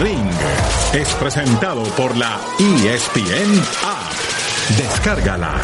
[0.01, 0.31] Ring
[0.93, 4.13] es presentado por la ESPN App.
[4.77, 5.61] Descárgala.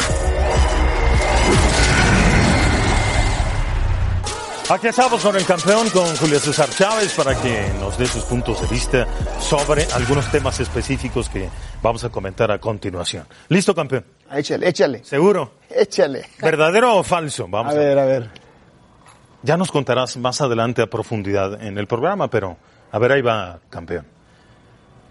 [4.71, 8.61] Aquí estamos con el campeón, con Julio César Chávez, para que nos dé sus puntos
[8.63, 9.07] de vista
[9.39, 11.49] sobre algunos temas específicos que
[11.81, 13.27] vamos a comentar a continuación.
[13.51, 14.05] ¿Listo, campeón?
[14.33, 15.53] Échale, échale, ¿Seguro?
[15.71, 16.25] échale.
[16.41, 17.47] ¿Verdadero o falso?
[17.49, 18.31] Vamos A ver, a ver.
[19.43, 22.57] Ya nos contarás más adelante a profundidad en el programa, pero
[22.91, 24.14] a ver, ahí va, campeón.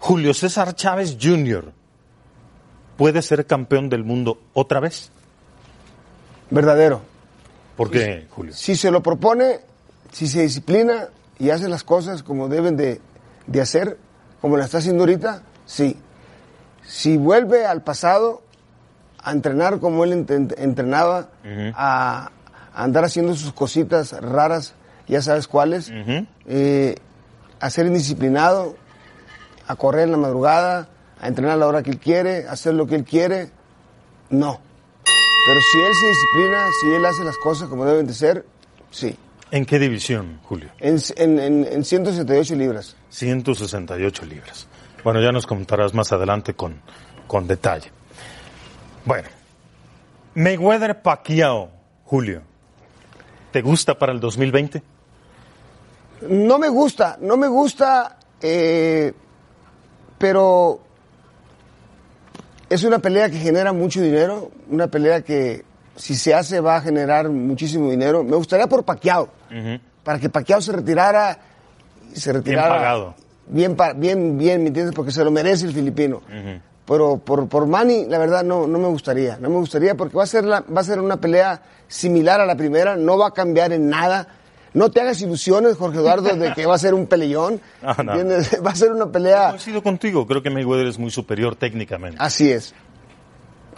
[0.04, 1.72] Julio César Chávez Jr.
[2.98, 5.10] puede ser campeón del mundo otra vez.
[6.50, 7.00] Verdadero.
[7.74, 8.52] ¿Por qué, Julio?
[8.52, 9.60] Si se lo propone,
[10.12, 13.00] si se disciplina y hace las cosas como deben de,
[13.46, 13.96] de hacer,
[14.42, 15.96] como la está haciendo ahorita, sí.
[16.86, 18.42] Si vuelve al pasado
[19.22, 21.30] a entrenar como él ent- entrenaba,
[21.74, 22.30] a,
[22.74, 24.74] a andar haciendo sus cositas raras,
[25.08, 25.90] ya sabes cuáles,
[26.46, 26.96] eh,
[27.58, 28.76] a ser indisciplinado,
[29.66, 30.88] a correr en la madrugada,
[31.20, 33.50] a entrenar a la hora que él quiere, a hacer lo que él quiere,
[34.30, 34.60] no.
[35.46, 38.46] Pero si él se disciplina, si él hace las cosas como deben de ser,
[38.90, 39.16] sí.
[39.50, 40.70] ¿En qué división, Julio?
[40.80, 42.96] En, en, en, en 168 libras.
[43.10, 44.66] 168 libras.
[45.04, 46.80] Bueno, ya nos contarás más adelante con,
[47.26, 47.90] con detalle.
[49.04, 49.28] Bueno,
[50.34, 51.70] Mayweather Pacquiao,
[52.04, 52.42] Julio.
[53.52, 54.82] ¿Te gusta para el 2020?
[56.28, 59.12] No me gusta, no me gusta, eh,
[60.18, 60.80] pero
[62.68, 65.64] es una pelea que genera mucho dinero, una pelea que
[65.96, 68.24] si se hace va a generar muchísimo dinero.
[68.24, 69.28] Me gustaría por Pacquiao,
[70.02, 71.38] para que Pacquiao se retirara,
[72.14, 73.14] y se retirara pagado.
[73.46, 74.94] bien, bien, bien, ¿me entiendes?
[74.94, 76.22] Porque se lo merece el filipino.
[76.86, 79.38] Pero por, por Manny, la verdad, no, no me gustaría.
[79.38, 82.46] No me gustaría porque va a, ser la, va a ser una pelea similar a
[82.46, 84.28] la primera, no va a cambiar en nada.
[84.74, 87.60] No te hagas ilusiones, Jorge Eduardo, de que va a ser un peleón.
[88.04, 88.12] No.
[88.12, 89.50] Va a ser una pelea.
[89.50, 92.16] Coincido contigo, creo que Mayweather es muy superior técnicamente.
[92.20, 92.74] Así es.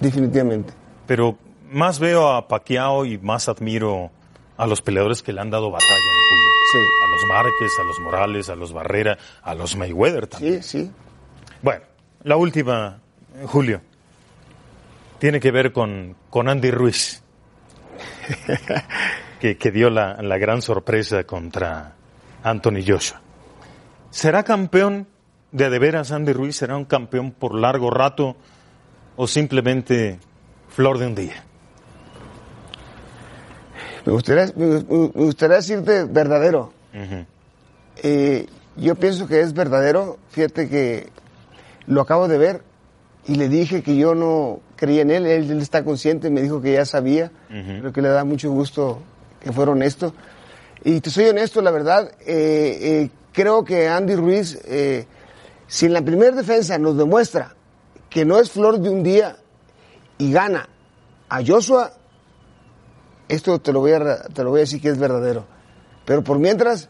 [0.00, 0.72] Definitivamente.
[1.06, 1.36] Pero
[1.70, 4.10] más veo a Pacquiao y más admiro
[4.56, 6.50] a los peleadores que le han dado batalla, Julio.
[6.72, 6.78] Sí.
[6.78, 10.62] A los Márquez, a los Morales, a los Barrera, a los Mayweather también.
[10.62, 10.90] Sí, sí.
[11.62, 11.82] Bueno,
[12.22, 12.98] la última,
[13.46, 13.80] Julio,
[15.18, 17.22] tiene que ver con, con Andy Ruiz,
[19.40, 21.94] que, que dio la, la gran sorpresa contra
[22.42, 23.20] Anthony Joshua.
[24.10, 25.06] ¿Será campeón
[25.52, 26.56] de a de veras Andy Ruiz?
[26.56, 28.36] ¿Será un campeón por largo rato
[29.16, 30.18] o simplemente
[30.68, 31.44] flor de un día?
[34.04, 36.72] Me gustaría, me, me gustaría decirte verdadero.
[38.02, 38.46] Eh,
[38.76, 40.18] yo pienso que es verdadero.
[40.30, 41.08] Fíjate que
[41.86, 42.62] lo acabo de ver
[43.26, 45.26] y le dije que yo no creía en él.
[45.26, 47.32] Él, él está consciente, me dijo que ya sabía.
[47.48, 49.02] Creo que le da mucho gusto
[49.46, 50.12] que fuera honesto.
[50.82, 52.10] Y te soy honesto, la verdad.
[52.26, 55.06] eh, eh, creo que Andy Ruiz, eh,
[55.68, 57.54] si en la primera defensa nos demuestra
[58.10, 59.36] que no es flor de un día
[60.18, 60.68] y gana
[61.28, 61.92] a Joshua,
[63.28, 65.44] esto te lo voy a, te lo voy a decir que es verdadero.
[66.04, 66.88] Pero por mientras,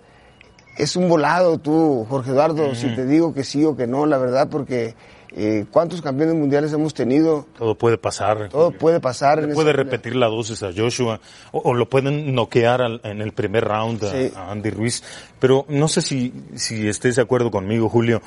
[0.78, 4.16] es un volado tú, Jorge Eduardo, si te digo que sí o que no, la
[4.16, 4.94] verdad, porque
[5.36, 7.46] eh, ¿cuántos campeones mundiales hemos tenido?
[7.58, 8.48] Todo puede pasar.
[8.48, 9.38] Todo puede pasar.
[9.40, 11.20] En puede esa repetir la dosis a Joshua
[11.52, 14.32] o, o lo pueden noquear al- en el primer round a, Sí.
[14.34, 15.02] a Andy Ruiz.
[15.38, 18.22] Pero no sé si, si estés de acuerdo conmigo, Julio.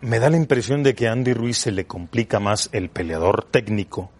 [0.00, 3.44] Me da la impresión de que a Andy Ruiz se le complica más el peleador
[3.44, 4.10] técnico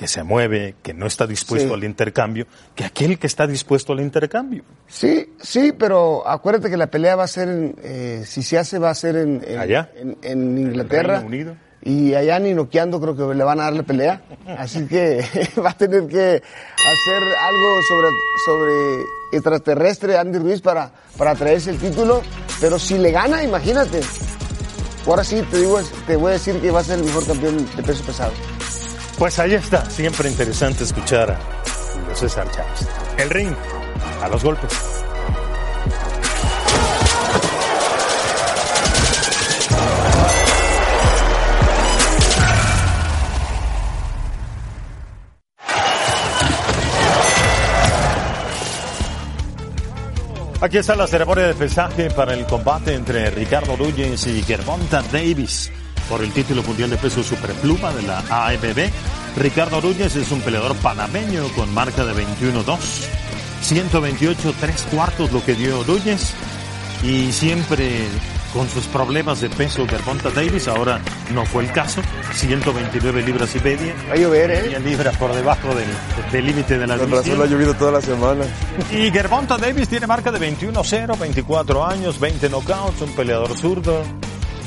[0.00, 1.74] que se mueve, que no está dispuesto Sí.
[1.74, 4.64] al intercambio, que aquel que está dispuesto al intercambio.
[4.88, 8.78] Sí, sí, pero acuérdate que la pelea va a ser, en, eh, si se hace,
[8.78, 9.90] va a ser en, en- Allá.
[9.94, 11.16] en, en Inglaterra.
[11.16, 11.56] Reino Unido.
[11.82, 14.22] Y allá ni noqueando creo que le van a dar la pelea.
[14.56, 15.22] Así que
[15.62, 18.08] va a tener que hacer algo sobre,
[18.46, 22.22] sobre extraterrestre Andy Ruiz para, para traerse el título.
[22.58, 24.00] Pero si le gana, imagínate.
[25.06, 27.66] Ahora sí te digo, te voy a decir que va a ser el mejor campeón
[27.76, 28.32] de peso pesado.
[29.20, 31.38] Pues ahí está, siempre interesante escuchar a
[31.92, 32.88] Julio César Chávez.
[33.18, 33.54] El ring,
[34.22, 34.72] a los golpes.
[50.62, 55.70] Aquí está la ceremonia de pesaje para el combate entre Ricardo Núñez y Gervonta Davis
[56.10, 58.90] por el título mundial de peso superpluma de la AMB.
[59.36, 62.78] Ricardo Núñez es un peleador panameño con marca de 21-2.
[63.62, 66.32] 128 tres cuartos lo que dio Núñez
[67.04, 68.08] y siempre
[68.52, 71.00] con sus problemas de peso Gervonta Davis, ahora
[71.32, 72.02] no fue el caso,
[72.34, 73.94] 129 libras y media.
[74.08, 74.68] Va a llover, ¿eh?
[74.70, 75.68] 100 libras por debajo
[76.32, 78.44] del límite de la Con razón ha llovido toda la semana.
[78.90, 84.02] y Gervonta Davis tiene marca de 21-0, 24 años, 20 knockouts, un peleador zurdo.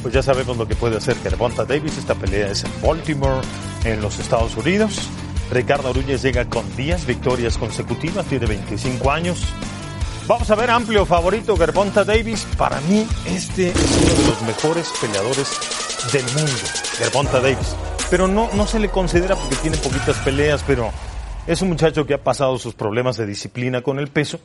[0.03, 1.97] Pues ya sabemos lo que puede hacer Gervonta Davis.
[1.97, 3.41] Esta pelea es en Baltimore,
[3.85, 5.09] en los Estados Unidos.
[5.49, 9.45] Ricardo Núñez llega con 10 victorias consecutivas, tiene 25 años.
[10.27, 12.45] Vamos a ver amplio favorito Gervonta Davis.
[12.57, 15.47] Para mí este es uno de los mejores peleadores
[16.11, 16.61] del mundo,
[16.97, 17.75] Gervonta Davis.
[18.09, 20.91] Pero no, no se le considera porque tiene poquitas peleas, pero
[21.47, 24.39] es un muchacho que ha pasado sus problemas de disciplina con el peso,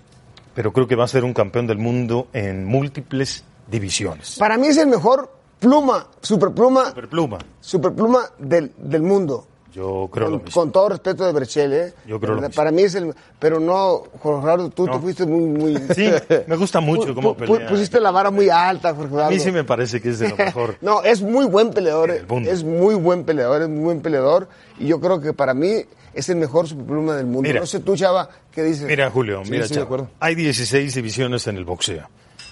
[0.54, 4.36] pero creo que va a ser un campeón del mundo en múltiples divisiones.
[4.38, 9.46] Para mí es el mejor pluma, superpluma, Superpluma, superpluma del, del mundo.
[9.72, 10.60] yo creo lo Con, mismo.
[10.62, 11.94] con todo respeto de Berchel, ¿eh?
[12.06, 12.54] Yo creo lo mismo.
[12.54, 13.14] Para mí es el...
[13.38, 14.92] Pero no, Jorge Gerardo, tú No.
[14.92, 15.40] te fuiste muy...
[15.46, 16.10] muy Sí,
[16.46, 17.68] me gusta mucho cómo pelea.
[17.68, 19.30] Pusiste la vara muy alta, Jorge A Gerardo.
[19.32, 20.76] mí sí me parece que es de lo mejor.
[20.80, 22.10] no, es muy buen peleador.
[22.10, 24.48] Es muy buen peleador, es muy buen peleador.
[24.78, 25.82] Y yo creo que para mí
[26.14, 27.42] es el mejor superpluma del mundo.
[27.42, 27.60] Mira.
[27.60, 28.86] no sé tú, Chava, ¿qué dices?
[28.86, 30.08] Mira, Julio, Sí, mira, sí, acuerdo.
[30.18, 32.08] hay 16 divisiones en el boxeo.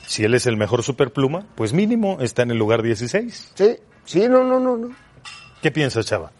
[0.06, 3.52] Si él es el mejor superpluma, pues mínimo está en el lugar 16.
[3.54, 4.76] Sí, sí, no, no, no.
[4.76, 4.88] no.
[5.62, 6.30] ¿Qué piensas, Chava?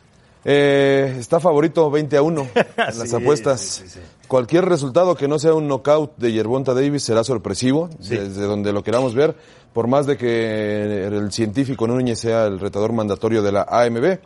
[0.48, 3.60] Eh, está favorito 20 a 1 en las Sí, apuestas.
[3.60, 4.00] sí, sí, sí.
[4.28, 8.84] Cualquier resultado que no sea un knockout de Yerbonta Davis será sorpresivo, desde donde lo
[8.84, 9.34] queramos ver,
[9.72, 14.18] por más de que el científico Núñez sea el retador mandatorio de la AMB.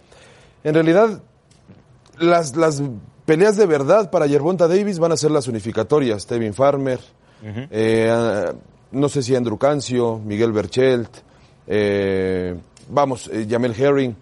[0.64, 1.22] En realidad,
[2.18, 2.82] las, las
[3.24, 6.26] peleas de verdad para Yerbonta Davis van a ser las unificatorias.
[6.26, 6.98] Tevin Farmer,
[7.42, 8.52] eh,
[8.92, 11.10] no sé si Andrew Cancio, Miguel Berchelt,
[11.66, 12.56] eh,
[12.88, 14.16] vamos, eh, Jamel Herring.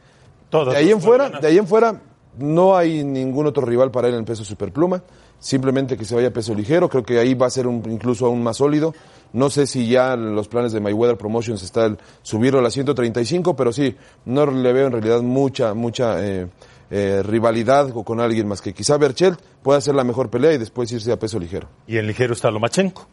[0.51, 2.01] Todos De ahí en fuera, de ahí en fuera,
[2.39, 5.03] no hay ningún otro rival para él en peso superpluma.
[5.41, 6.89] Simplemente que se vaya a peso ligero.
[6.89, 8.93] Creo que ahí va a ser un, incluso aún más sólido.
[9.33, 12.73] No sé si ya en los planes de Mayweather Promotions está el subirlo a las
[12.73, 16.49] 135, pero sí, no le veo en realidad mucha, mucha eh,
[16.91, 20.59] eh, rivalidad o con alguien más que quizá Berchelt pueda hacer la mejor pelea y
[20.59, 21.69] después irse a peso ligero.
[21.87, 23.07] Y en ligero está Lomachenko.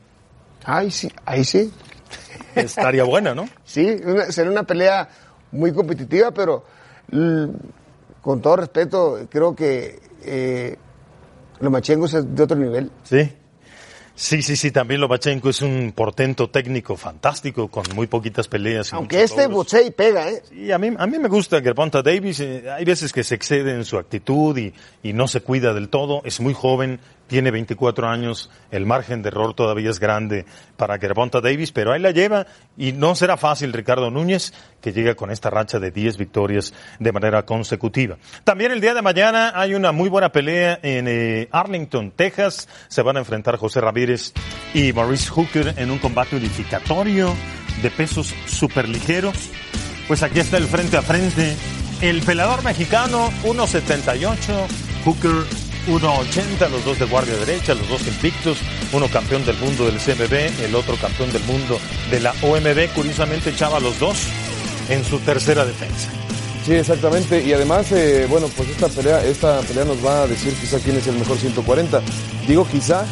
[0.66, 1.72] Ay, sí, ahí sí.
[2.56, 3.48] Estaría buena, ¿no?
[3.64, 5.08] Sí, una- será una pelea
[5.52, 6.66] muy competitiva, pero
[8.22, 10.76] con todo respeto, creo que eh,
[11.60, 12.92] Lomachenko es de otro nivel.
[13.04, 13.32] Sí.
[14.18, 18.94] Sí, sí, sí, también Lomachenko es un portento técnico fantástico, con muy poquitas peleas.
[18.94, 20.42] y Aunque este boxea y pega, ¿eh?
[20.50, 22.40] Sí, a mí, a mí me gusta Gervonta Davis.
[22.40, 24.74] eh, hay veces que se excede en su actitud y,
[25.04, 26.22] y no se cuida del todo.
[26.24, 28.50] Es muy joven, tiene 24 años.
[28.72, 30.46] El margen de error todavía es grande
[30.78, 32.46] para Gervonta Davis, pero ahí la lleva
[32.78, 37.12] y no será fácil Ricardo Núñez, que llega con esta racha de 10 victorias de
[37.12, 38.18] manera consecutiva.
[38.44, 42.68] También el día de mañana hay una muy buena pelea en eh, Arlington, Texas.
[42.88, 44.34] Se van a enfrentar José Ramírez
[44.74, 47.34] y Maurice Hooker en un combate unificatorio
[47.82, 49.36] de pesos superligeros.
[50.08, 51.56] Pues aquí está el frente a frente.
[52.02, 54.68] El peleador mexicano, 1.78.
[55.06, 55.46] Hooker,
[55.88, 56.70] 1.80.
[56.70, 58.58] Los dos de guardia derecha, los dos invictos.
[58.94, 61.80] Uno campeón del mundo del CMB, el otro campeón del mundo
[62.12, 62.94] de la OMB.
[62.94, 64.28] Curiosamente echaba los dos
[64.90, 66.10] en su tercera defensa.
[66.66, 67.44] Sí, exactamente.
[67.44, 70.98] Y además, eh, bueno, pues esta pelea, esta pelea nos va a decir quizá quién
[70.98, 72.02] es el mejor 140.
[72.48, 73.06] Digo quizá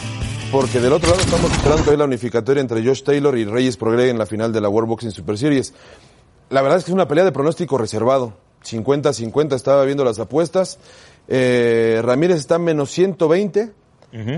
[0.52, 4.18] porque del otro lado estamos esperando la unificatoria entre Josh Taylor y Reyes Progre en
[4.18, 5.74] la final de la World Boxing Super Series.
[6.50, 8.34] La verdad es que es una pelea de pronóstico reservado.
[8.64, 10.80] 50-50 estaba viendo las apuestas.
[11.28, 13.72] Eh, Ramírez está menos 120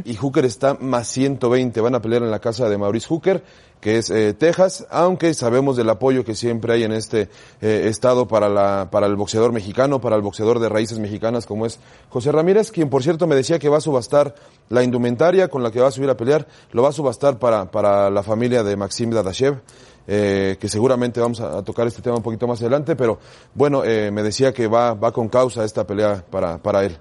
[0.06, 1.82] y Hooker está más 120.
[1.82, 3.44] Van a pelear en la casa de Maurice Hooker,
[3.82, 7.28] que es eh, Texas, aunque sabemos del apoyo que siempre hay en este
[7.62, 11.66] eh, estado para, la, para el boxeador mexicano, para el boxeador de raíces mexicanas como
[11.66, 11.80] es
[12.10, 14.34] José Ramírez, quien por cierto me decía que va a subastar
[14.70, 17.70] la indumentaria con la que va a subir a pelear, lo va a subastar para,
[17.70, 19.60] para la familia de Maxim Dadashev.
[20.08, 23.20] Eh, que seguramente vamos a, a tocar este tema un poquito más adelante, pero
[23.54, 26.98] bueno, eh, me decía que va, va con causa esta pelea para, para él.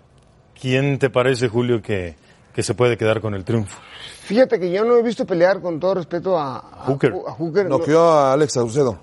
[0.60, 2.16] ¿Quién te parece, Julio, que,
[2.54, 3.80] que se puede quedar con el triunfo?
[4.22, 7.12] Fíjate que yo no he visto pelear con todo respeto a, a Hooker.
[7.26, 7.66] a Hooker.
[7.68, 8.98] Noqueó a Alex Saucedo.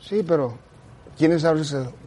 [0.00, 0.58] Sí, pero
[1.20, 1.42] ¿quién es?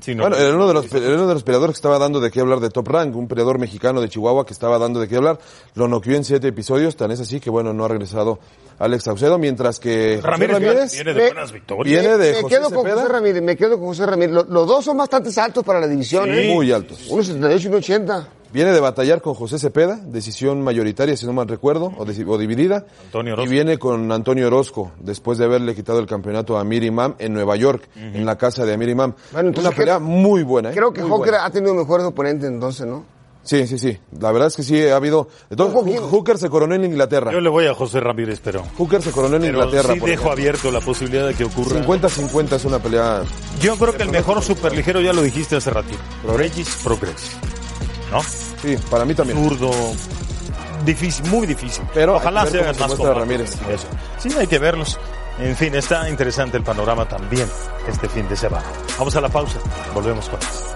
[0.01, 2.19] Sí, no, Bueno, era uno de los, era uno de los peleadores que estaba dando
[2.19, 5.07] de qué hablar de Top Rank, un peleador mexicano de Chihuahua que estaba dando de
[5.07, 5.39] qué hablar.
[5.75, 8.39] Lo noqueó en siete episodios, tan es así que bueno, no ha regresado
[8.79, 12.01] Alex Saucedo, mientras que José Ramírez, Ramírez viene de me- buenas victorias.
[12.01, 12.89] viene de me José quedo con.
[12.91, 14.33] José Ramírez, me quedo con José Ramírez.
[14.33, 16.31] Lo- Los, dos son bastante altos para la división, Sí.
[16.39, 16.53] ¿eh?
[16.53, 17.05] muy altos.
[17.09, 18.27] Uno 78 y uno 80.
[18.53, 22.05] Viene de batallar con José Cepeda, decisión mayoritaria, si no mal recuerdo, o,
[22.37, 22.85] dividida.
[23.05, 23.49] Antonio Orozco.
[23.49, 27.33] Y viene con Antonio Orozco, después de haberle quitado el campeonato a Amir Imam en
[27.33, 29.13] Nueva York, en la casa de Amir Imam.
[29.31, 30.73] Bueno, entonces Una pelea creo- muy buena, ¿eh?
[30.75, 33.03] Creo que Hooker ha tenido mejores oponentes entonces, ¿no?
[33.41, 33.97] Sí, sí, sí.
[34.19, 35.27] La verdad es que sí, ha habido...
[35.49, 35.99] Entonces.
[35.99, 37.31] Hooker se coronó en Inglaterra.
[37.31, 39.93] Yo le voy a José Ramírez, pero, Hooker se coronó en pero Inglaterra.
[39.95, 40.31] sí por dejo ejemplo.
[40.31, 41.83] abierto la posibilidad de que ocurra.
[41.83, 43.23] 50-50 es una pelea...
[43.59, 45.97] Yo creo que el mejor superligero, ya lo dijiste hace ratito,
[46.37, 47.35] Regis Progress.
[48.13, 48.21] ¿No?
[48.21, 49.37] Sí, para mí también.
[49.37, 49.71] Zurdo,
[50.85, 51.83] difícil, muy difícil.
[51.93, 52.97] Pero ojalá se hagan más.
[52.99, 53.55] Ramírez.
[53.69, 53.87] Eso.
[54.19, 54.99] Sí, hay que verlos.
[55.39, 57.47] En fin, está interesante el panorama también
[57.87, 58.65] este fin de semana.
[58.99, 59.57] Vamos a la pausa,
[59.93, 60.75] volvemos con más.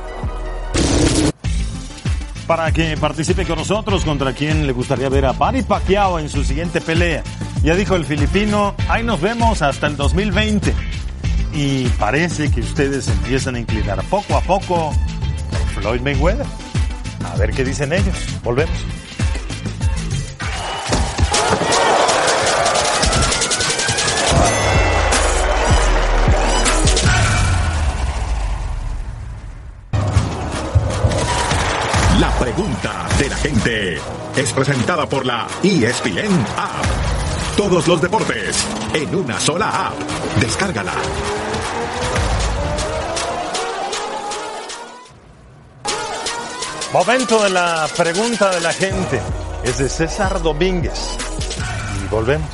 [2.47, 6.43] Para que participe con nosotros, contra quien le gustaría ver a Manny Pacquiao en su
[6.43, 7.21] siguiente pelea.
[7.61, 10.73] Ya dijo el filipino, ahí nos vemos hasta el 2020.
[11.53, 14.91] Y parece que ustedes empiezan a inclinar poco a poco
[15.51, 16.45] por Floyd Mayweather.
[17.25, 18.15] A ver qué dicen ellos.
[18.43, 18.75] Volvemos.
[32.19, 33.97] La pregunta de la gente
[34.35, 36.85] es presentada por la ESPN App.
[37.55, 39.93] Todos los deportes en una sola app.
[40.39, 40.93] Descárgala.
[46.93, 49.19] Momento de la pregunta de la gente.
[49.65, 51.17] Es de César Domínguez.
[52.01, 52.49] Y volvemos.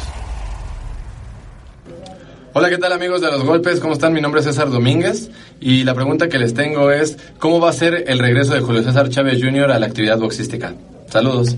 [2.53, 3.79] Hola, ¿qué tal amigos de los golpes?
[3.79, 4.11] ¿Cómo están?
[4.11, 5.29] Mi nombre es César Domínguez
[5.59, 8.81] y la pregunta que les tengo es ¿cómo va a ser el regreso de Julio
[8.81, 9.71] César Chávez Jr.
[9.71, 10.73] a la actividad boxística?
[11.09, 11.55] Saludos.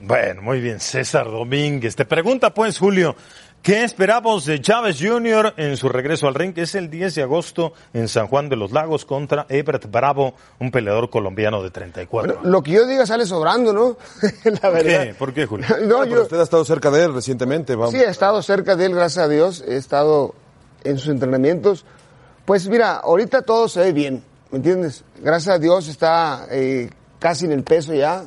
[0.00, 1.96] Bueno, muy bien, César Domínguez.
[1.96, 3.14] Te pregunta pues, Julio,
[3.66, 5.54] ¿qué esperamos de Chávez Jr.
[5.56, 6.56] en su regreso al ring?
[6.56, 10.70] Es el 10 de agosto en San Juan de los Lagos contra Ebert Bravo, un
[10.70, 12.46] peleador colombiano de 34 años.
[12.46, 13.96] Lo que yo diga sale sobrando, ¿no?
[14.62, 15.02] la verdad.
[15.06, 15.14] qué?
[15.14, 15.66] ¿Por qué, Julio?
[15.82, 17.74] No, Ah, yo usted ha estado cerca de él recientemente.
[17.74, 17.90] Vamos.
[17.90, 19.64] sí he estado cerca de él, gracias a Dios.
[19.66, 20.36] He estado
[20.84, 21.84] en sus entrenamientos.
[22.44, 25.02] Pues mira, ahorita todo se ve bien, ¿me entiendes?
[25.20, 26.88] Gracias a Dios está eh,
[27.18, 28.22] casi en el peso ya.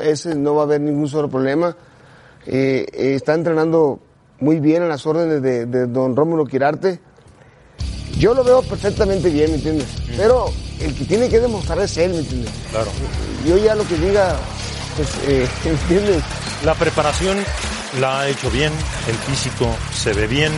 [0.00, 1.76] Ese no va a haber ningún solo problema.
[2.46, 4.00] Eh, eh, está entrenando
[4.40, 7.00] muy bien en las órdenes de, de don Rómulo Quirarte.
[8.18, 9.88] Yo lo veo perfectamente bien, ¿me entiendes?
[10.16, 10.46] Pero
[10.80, 12.50] el que tiene que demostrar es él, ¿me entiendes?
[12.70, 12.90] Claro.
[13.46, 14.36] Yo ya lo que diga,
[14.96, 16.22] pues, eh, ¿me entiendes?
[16.64, 17.38] La preparación
[18.00, 18.72] la ha hecho bien,
[19.08, 20.52] el físico se ve bien,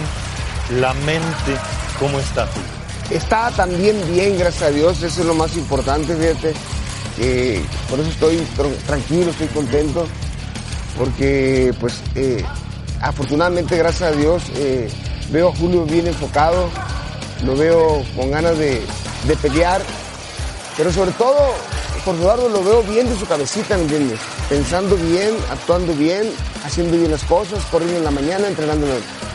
[0.79, 1.57] la mente,
[1.99, 2.69] ¿cómo está Julio?
[3.11, 6.53] Está también bien, gracias a Dios, eso es lo más importante, fíjate.
[7.89, 10.07] por eso estoy tr- tranquilo, estoy contento,
[10.99, 12.45] porque pues eh,
[13.07, 14.89] afortunadamente, gracias a Dios, eh,
[15.31, 16.69] veo a Julio bien enfocado,
[17.45, 18.83] lo veo con ganas de,
[19.27, 19.81] de pelear,
[20.77, 21.37] pero sobre todo,
[22.05, 24.21] por Eduardo lo veo bien de su cabecita, ¿me entiendes?
[24.49, 26.31] Pensando bien, actuando bien,
[26.65, 28.87] haciendo bien las cosas, corriendo en la mañana, entrenando,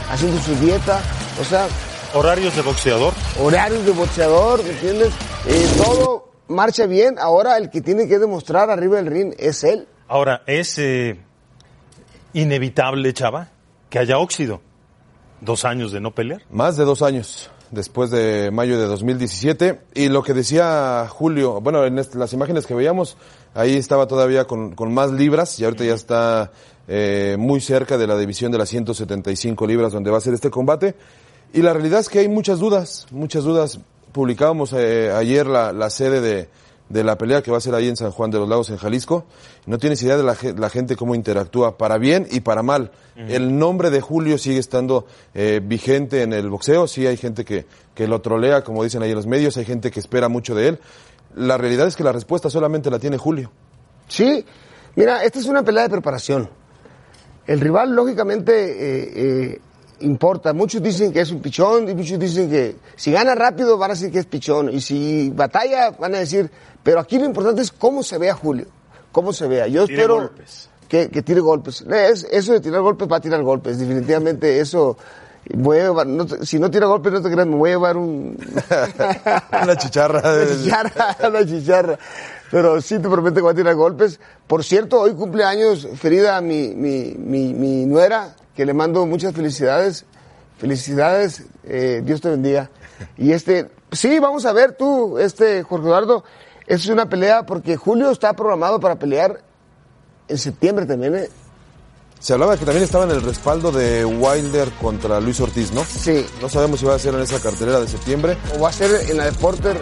[0.10, 1.02] haciendo su dieta,
[1.40, 1.68] o sea,
[2.14, 5.14] Horarios de boxeador, horarios de boxeador, ¿me entiendes?
[5.48, 7.16] Eh, todo marcha bien.
[7.18, 9.88] Ahora el que tiene que demostrar arriba del ring es él.
[10.10, 11.18] Ahora, es eh,
[12.34, 13.48] inevitable, Chava,
[13.92, 14.62] que haya óxido.
[15.42, 16.42] Dos años de no pelear.
[16.50, 19.82] Más de dos años después de mayo de 2017.
[19.94, 23.18] Y lo que decía Julio, bueno, en las imágenes que veíamos,
[23.54, 26.52] ahí estaba todavía con, con más libras y ahorita ya está
[26.88, 30.50] eh, muy cerca de la división de las 175 libras donde va a ser este
[30.50, 30.96] combate.
[31.54, 33.80] Y la realidad es que hay muchas dudas, muchas dudas.
[34.14, 36.50] Publicábamos eh, ayer la, la sede de,
[36.92, 38.78] de la pelea que va a ser ahí en San Juan de los Lagos, en
[38.78, 39.26] Jalisco.
[39.66, 42.92] No tienes idea de la, ge- la gente cómo interactúa, para bien y para mal.
[43.16, 46.88] El nombre de Julio sigue estando eh, vigente en el boxeo.
[46.88, 49.92] Sí hay gente que, que lo trolea, como dicen ahí en los medios, hay gente
[49.92, 50.80] que espera mucho de él.
[51.36, 53.52] La realidad es que la respuesta solamente la tiene Julio.
[54.08, 54.46] Sí,
[54.96, 56.50] mira, esta es una pelea de preparación.
[57.48, 59.12] El rival, lógicamente, eh,
[59.54, 59.62] eh,
[60.02, 60.54] importa.
[60.54, 63.94] Muchos dicen que es un pichón y muchos dicen que si gana rápido van a
[63.94, 64.70] decir que es pichón.
[64.70, 66.50] Y si batalla van a decir,
[66.84, 68.66] pero aquí lo importante es cómo se vea Julio.
[69.12, 69.68] Cómo se vea.
[69.68, 70.70] Yo Tire espero golpes.
[70.88, 71.82] Que, que tire golpes.
[71.82, 73.80] Es- eso de tirar golpes va a tirar golpes.
[73.80, 74.98] Definitivamente eso
[75.56, 77.98] Voy a llevar- no si no tira golpes, no te creas, me voy a llevar
[77.98, 78.38] un...
[79.64, 80.22] Una chicharra.
[80.34, 82.00] Una chicharra, una chicharra.
[82.52, 84.20] Pero sí te prometo que va a tirar golpes.
[84.46, 90.06] Por cierto, hoy cumpleaños Frida, mi, mi, mi, mi nuera, que le mando muchas felicidades.
[90.58, 92.70] Felicidades, eh, Dios te bendiga.
[93.18, 96.24] Y este, sí, vamos a ver tú, este, Jorge Eduardo,
[96.68, 99.42] es una pelea porque Julio está programado para pelear
[100.28, 101.30] en septiembre también, ¿eh?
[102.20, 105.84] Se hablaba que también estaba en el respaldo de Wilder contra Luis Ortiz, ¿no?
[105.84, 106.24] Sí.
[106.40, 108.38] No sabemos si va a ser en esa cartelera de septiembre.
[108.56, 109.82] O va a ser en la de Porter.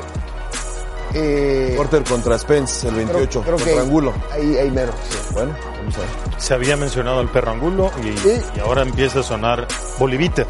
[1.13, 4.13] Eh, Porter contra Spence el 28, creo, creo contra que Angulo.
[4.31, 5.17] Ahí, ahí mero, sí.
[5.33, 6.09] Bueno, vamos a ver.
[6.37, 8.39] Se había mencionado el perro angulo y, Sí.
[8.55, 10.45] y ahora empieza a sonar Bolivita.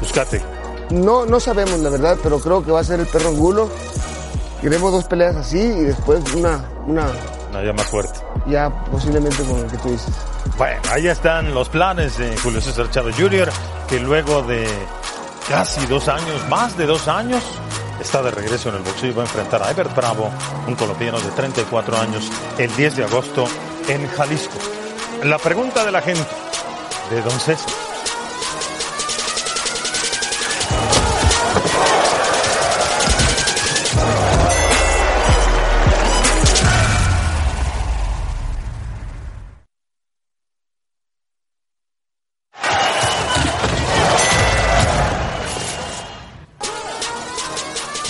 [0.00, 0.40] Buscate.
[0.90, 3.68] No, no sabemos la verdad, pero creo que va a ser el perro angulo.
[4.60, 7.06] Queremos dos peleas así y después una, una
[7.50, 8.18] Una ya más fuerte.
[8.46, 10.12] ya posiblemente con el que tú dices.
[10.58, 13.48] Bueno, ahí están los planes de Julio César Chávez Jr.,
[13.88, 14.66] que luego de
[15.48, 17.42] casi dos años, más de dos años,
[18.00, 20.30] está de regreso en el boxeo y va a enfrentar a Ever Bravo,
[20.66, 23.46] un colombiano de 34 años, el 10 de agosto
[23.88, 24.58] en Jalisco.
[25.24, 26.26] La pregunta de la gente,
[27.10, 27.89] de Don César.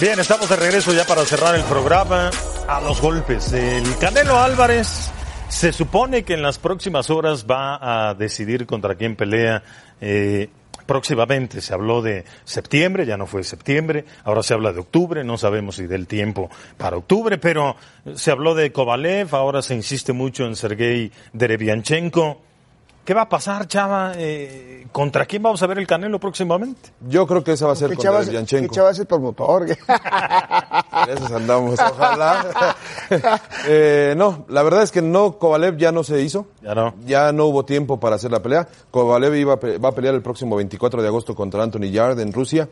[0.00, 2.30] Bien, estamos de regreso ya para cerrar el programa
[2.66, 3.52] a los golpes.
[3.52, 5.10] El Canelo Álvarez
[5.50, 9.62] se supone que en las próximas horas va a decidir contra quién pelea.
[10.00, 10.48] eh,
[10.86, 15.36] próximamente se habló de septiembre, ya no fue septiembre, ahora se habla de octubre, no
[15.38, 17.76] sabemos si del tiempo para octubre, pero
[18.16, 22.40] se habló de Kovalev, ahora se insiste mucho en Sergei Derevianchenko.
[23.04, 24.12] ¿Qué va a pasar, Chava?
[24.16, 26.90] Eh, ¿Contra quién vamos a ver el Canelo próximamente?
[27.08, 28.74] Yo creo que esa va a ser ¿Qué contra chavas, qué Yanchenko.
[28.74, 29.66] chavas es promotor?
[31.08, 32.76] En esas andamos, ojalá.
[33.66, 36.46] Eh, no, la verdad es que no, Kovalev ya no se hizo.
[36.62, 36.94] Ya no.
[37.04, 38.68] Ya no hubo tiempo para hacer la pelea.
[38.90, 42.20] Kovalev iba a pe- va a pelear el próximo 24 de agosto contra Anthony Yard
[42.20, 42.68] en Rusia.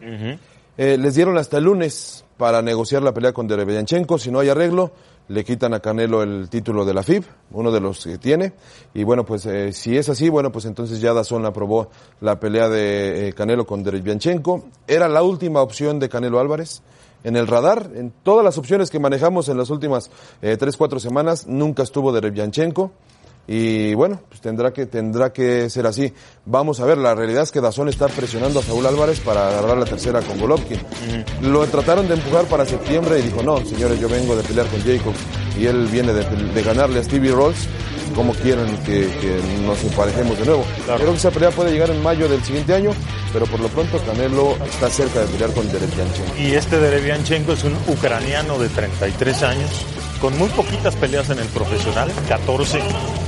[0.76, 4.18] Eh, les dieron hasta el lunes para negociar la pelea con Derevianchenko.
[4.18, 4.92] Si no hay arreglo,
[5.28, 8.54] le quitan a Canelo el título de la FIB, uno de los que tiene.
[8.94, 12.68] Y bueno, pues eh, si es así, bueno, pues entonces ya Dazón aprobó la pelea
[12.68, 14.64] de eh, Canelo con Derevianchenko.
[14.86, 16.82] Era la última opción de Canelo Álvarez.
[17.24, 20.10] En el radar, en todas las opciones que manejamos en las últimas
[20.40, 22.92] eh, tres, cuatro semanas, nunca estuvo Derevianchenko.
[23.50, 26.12] Y bueno, pues tendrá que, tendrá que ser así.
[26.44, 29.78] Vamos a ver, la realidad es que Dazón está presionando a Saúl Álvarez para agarrar
[29.78, 30.78] la tercera con Golovkin.
[31.40, 34.80] Lo trataron de empujar para septiembre y dijo, no, señores, yo vengo de pelear con
[34.82, 35.14] Jacob
[35.58, 37.66] y él viene de, de ganarle a Stevie Rolls.
[38.14, 40.64] ¿Cómo quieren que, que nos emparejemos de nuevo?
[40.84, 42.90] Creo que esa pelea puede llegar en mayo del siguiente año,
[43.32, 46.36] pero por lo pronto Canelo está cerca de pelear con Derevianchenko.
[46.38, 49.70] Y este Derevianchenko es un ucraniano de 33 años,
[50.20, 52.80] con muy poquitas peleas en el profesional, 14,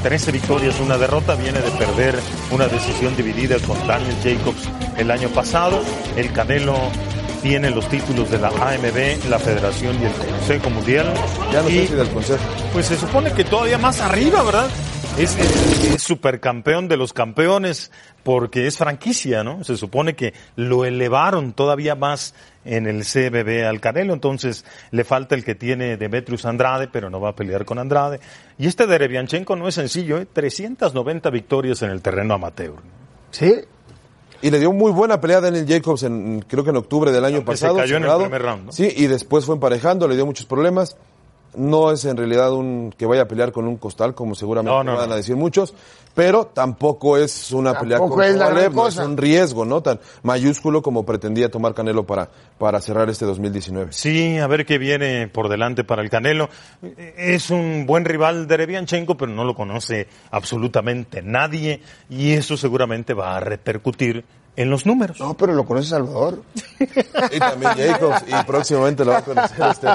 [0.03, 2.18] 13 victorias, una derrota, viene de perder
[2.51, 5.82] una decisión dividida con Daniel Jacobs el año pasado.
[6.16, 6.76] El Canelo
[7.43, 11.12] tiene los títulos de la AMB, la Federación y el Consejo Mundial.
[11.53, 12.43] Ya no sé si del consejo.
[12.72, 14.68] Pues se supone que todavía más arriba, ¿verdad?
[15.19, 17.91] Es, es, es supercampeón de los campeones
[18.23, 19.65] porque es franquicia, ¿no?
[19.65, 22.35] Se supone que lo elevaron todavía más
[22.65, 27.21] en el CBB al Canelo, entonces le falta el que tiene Demetrius Andrade, pero no
[27.21, 28.19] va a pelear con Andrade.
[28.59, 30.27] Y este de Revianchenko no es sencillo, ¿eh?
[30.33, 32.75] 390 victorias en el terreno amateur.
[33.31, 33.57] sí,
[34.41, 37.25] Y le dio muy buena pelea a Daniel Jacobs en, creo que en octubre del
[37.27, 37.79] año Aunque se pasado.
[37.79, 38.73] cayó en el primer round, ¿no?
[38.73, 40.97] Sí, y después fue emparejando, le dio muchos problemas.
[41.57, 44.84] No es en realidad un que vaya a pelear con un costal, como seguramente No,
[44.84, 45.14] no, van no.
[45.14, 45.74] a decir muchos,
[46.14, 49.82] pero tampoco es una pelea con es Kovalev, no es un riesgo, ¿no?
[49.82, 52.28] Tan mayúsculo como pretendía tomar Canelo para,
[52.59, 53.92] para cerrar este 2019.
[53.92, 56.48] Sí, a ver qué viene por delante para el Canelo.
[57.16, 63.12] Es un buen rival de Revianchenko, pero no lo conoce absolutamente nadie y eso seguramente
[63.14, 64.24] va a repercutir
[64.57, 65.18] en los números.
[65.20, 66.42] no, pero lo conoce Salvador.
[67.32, 69.88] Y también Jacobs, y próximamente lo va a conocer usted.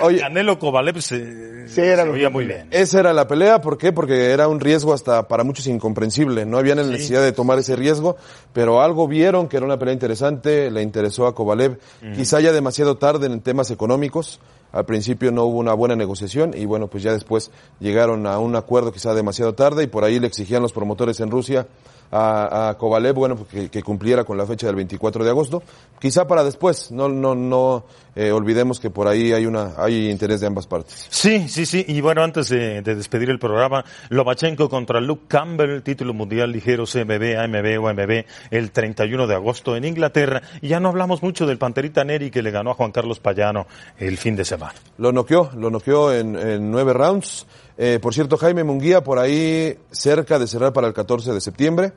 [0.00, 2.68] Oye, Canelo Kovalev se, Sí, era se oía muy bien.
[2.70, 3.92] Esa era la pelea, ¿por qué?
[3.92, 6.44] Porque era un riesgo hasta para muchos incomprensible.
[6.44, 8.16] No había necesidad de tomar ese riesgo,
[8.52, 11.78] pero algo vieron que era una pelea interesante, le interesó a Kovalev.
[12.14, 14.40] Quizá ya demasiado tarde en temas económicos.
[14.72, 18.56] Al principio no hubo una buena negociación y bueno, pues ya después llegaron a un
[18.56, 21.66] acuerdo quizá demasiado tarde y por ahí le exigían los promotores en Rusia
[22.12, 25.62] a, a Kovalev, bueno, pues que, que, cumpliera con la fecha del 24 de agosto,
[25.98, 30.40] quizá para después, no, no, no eh, olvidemos que por ahí hay una, hay interés
[30.42, 31.06] de ambas partes.
[31.08, 35.80] Sí, sí, sí, y bueno, antes de, de despedir el programa, Lomachenko contra Luke Campbell,
[35.80, 40.90] título mundial ligero CMB, AMB, OMB, el 31 de agosto en Inglaterra, y ya no
[40.90, 43.66] hablamos mucho del Panterita Neri que le ganó a Juan Carlos Payano
[43.96, 44.61] el fin de semana.
[44.98, 47.46] Lo noqueó, lo noqueó en, en nueve rounds,
[47.78, 51.92] eh, por cierto, Jaime Munguía por ahí cerca de cerrar para el 14 de septiembre.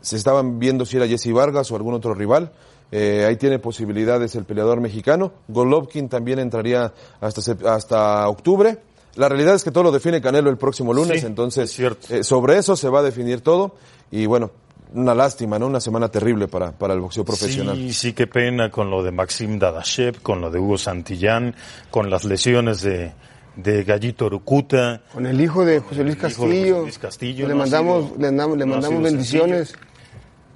[0.00, 2.52] Se estaban viendo si era Jesse Vargas o algún otro rival.
[2.90, 5.32] Eh, ahí tiene posibilidades el peleador mexicano.
[5.48, 7.40] Golovkin también entraría hasta,
[7.70, 8.78] hasta octubre.
[9.14, 12.58] La realidad es que todo lo define Canelo el próximo lunes, Sí, entonces eh, sobre
[12.58, 13.74] eso se va a definir todo.
[14.10, 14.50] Y bueno,
[14.94, 15.66] una lástima, ¿no?
[15.66, 17.76] Una semana terrible para, para el boxeo profesional.
[17.76, 21.54] Sí, sí, qué pena con lo de Maxim Dadashev, con lo de Hugo Santillán,
[21.90, 23.12] con las lesiones de,
[23.56, 25.02] de Gallito Rucuta.
[25.12, 26.74] Con el hijo de José Luis Castillo.
[26.76, 29.74] José Luis Castillo, le no mandamos, sido- le mandamos, le mandamos bendiciones.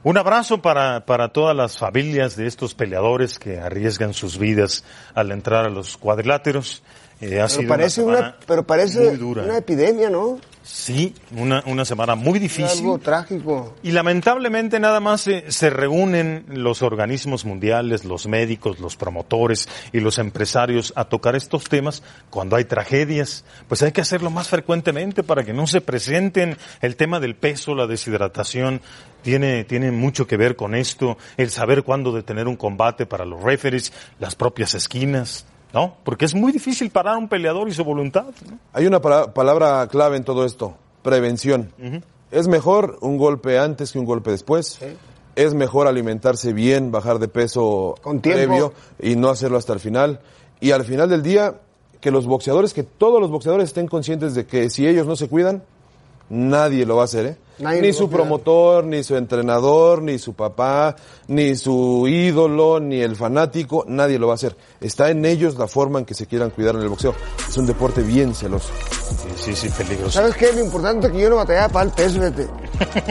[0.02, 4.84] Un abrazo para, para todas las familias de estos peleadores que arriesgan sus vidas
[5.14, 6.84] al entrar a los cuadriláteros.
[7.20, 9.42] Eh, ha Pero sido parece una, pero parece muy dura.
[9.42, 10.38] una epidemia, ¿no?
[10.66, 12.78] Sí, una, una semana muy difícil.
[12.78, 13.76] algo trágico.
[13.84, 20.00] Y lamentablemente nada más se, se reúnen los organismos mundiales, los médicos, los promotores y
[20.00, 23.44] los empresarios a tocar estos temas cuando hay tragedias.
[23.68, 26.58] Pues hay que hacerlo más frecuentemente para que no se presenten.
[26.80, 28.80] El tema del peso, la deshidratación,
[29.22, 31.16] tiene, tiene mucho que ver con esto.
[31.36, 35.46] El saber cuándo detener un combate para los referees, las propias esquinas.
[35.76, 35.94] ¿No?
[36.04, 38.24] Porque es muy difícil parar a un peleador y su voluntad.
[38.48, 38.58] ¿no?
[38.72, 41.70] Hay una para- palabra clave en todo esto, prevención.
[42.30, 44.78] Es mejor un golpe antes que un golpe después.
[45.34, 48.38] Es mejor alimentarse bien, bajar de peso Con tiempo.
[48.38, 48.72] previo
[49.02, 50.20] y no hacerlo hasta el final.
[50.60, 51.60] Y al final del día,
[52.00, 55.28] que los boxeadores, que todos los boxeadores estén conscientes de que si ellos no se
[55.28, 55.62] cuidan,
[56.30, 57.36] nadie lo va a hacer, ¿eh?
[57.58, 60.94] Nadie ni su promotor, ni su entrenador, ni su papá,
[61.28, 64.56] ni su ídolo, ni el fanático, nadie lo va a hacer.
[64.80, 67.14] Está en ellos la forma en que se quieran cuidar en el boxeo.
[67.48, 68.68] Es un deporte bien celoso.
[69.36, 70.12] Sí, sí, sí, peligroso.
[70.12, 70.52] ¿Sabes qué?
[70.52, 72.48] Lo importante es que yo no batallaba para el peso, fíjate.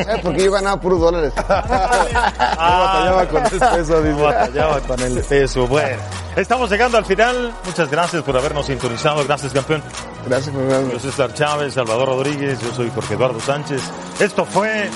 [0.04, 0.22] ¿Sabes?
[0.22, 1.34] Porque yo ganaba puros dólares.
[1.48, 4.12] batallaba con el peso, dice.
[4.12, 5.68] No batallaba con el peso.
[5.68, 6.02] Bueno,
[6.36, 7.54] estamos llegando al final.
[7.66, 9.24] Muchas gracias por habernos sintonizado.
[9.26, 9.82] Gracias, campeón.
[10.28, 10.92] Gracias, Fernando.
[10.94, 13.82] Yo soy César Chávez, Salvador Rodríguez, yo soy Jorge Eduardo Sánchez.
[14.20, 14.90] Esto fue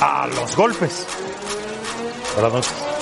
[0.00, 1.06] A los Golpes.
[2.34, 2.99] Buenas noches.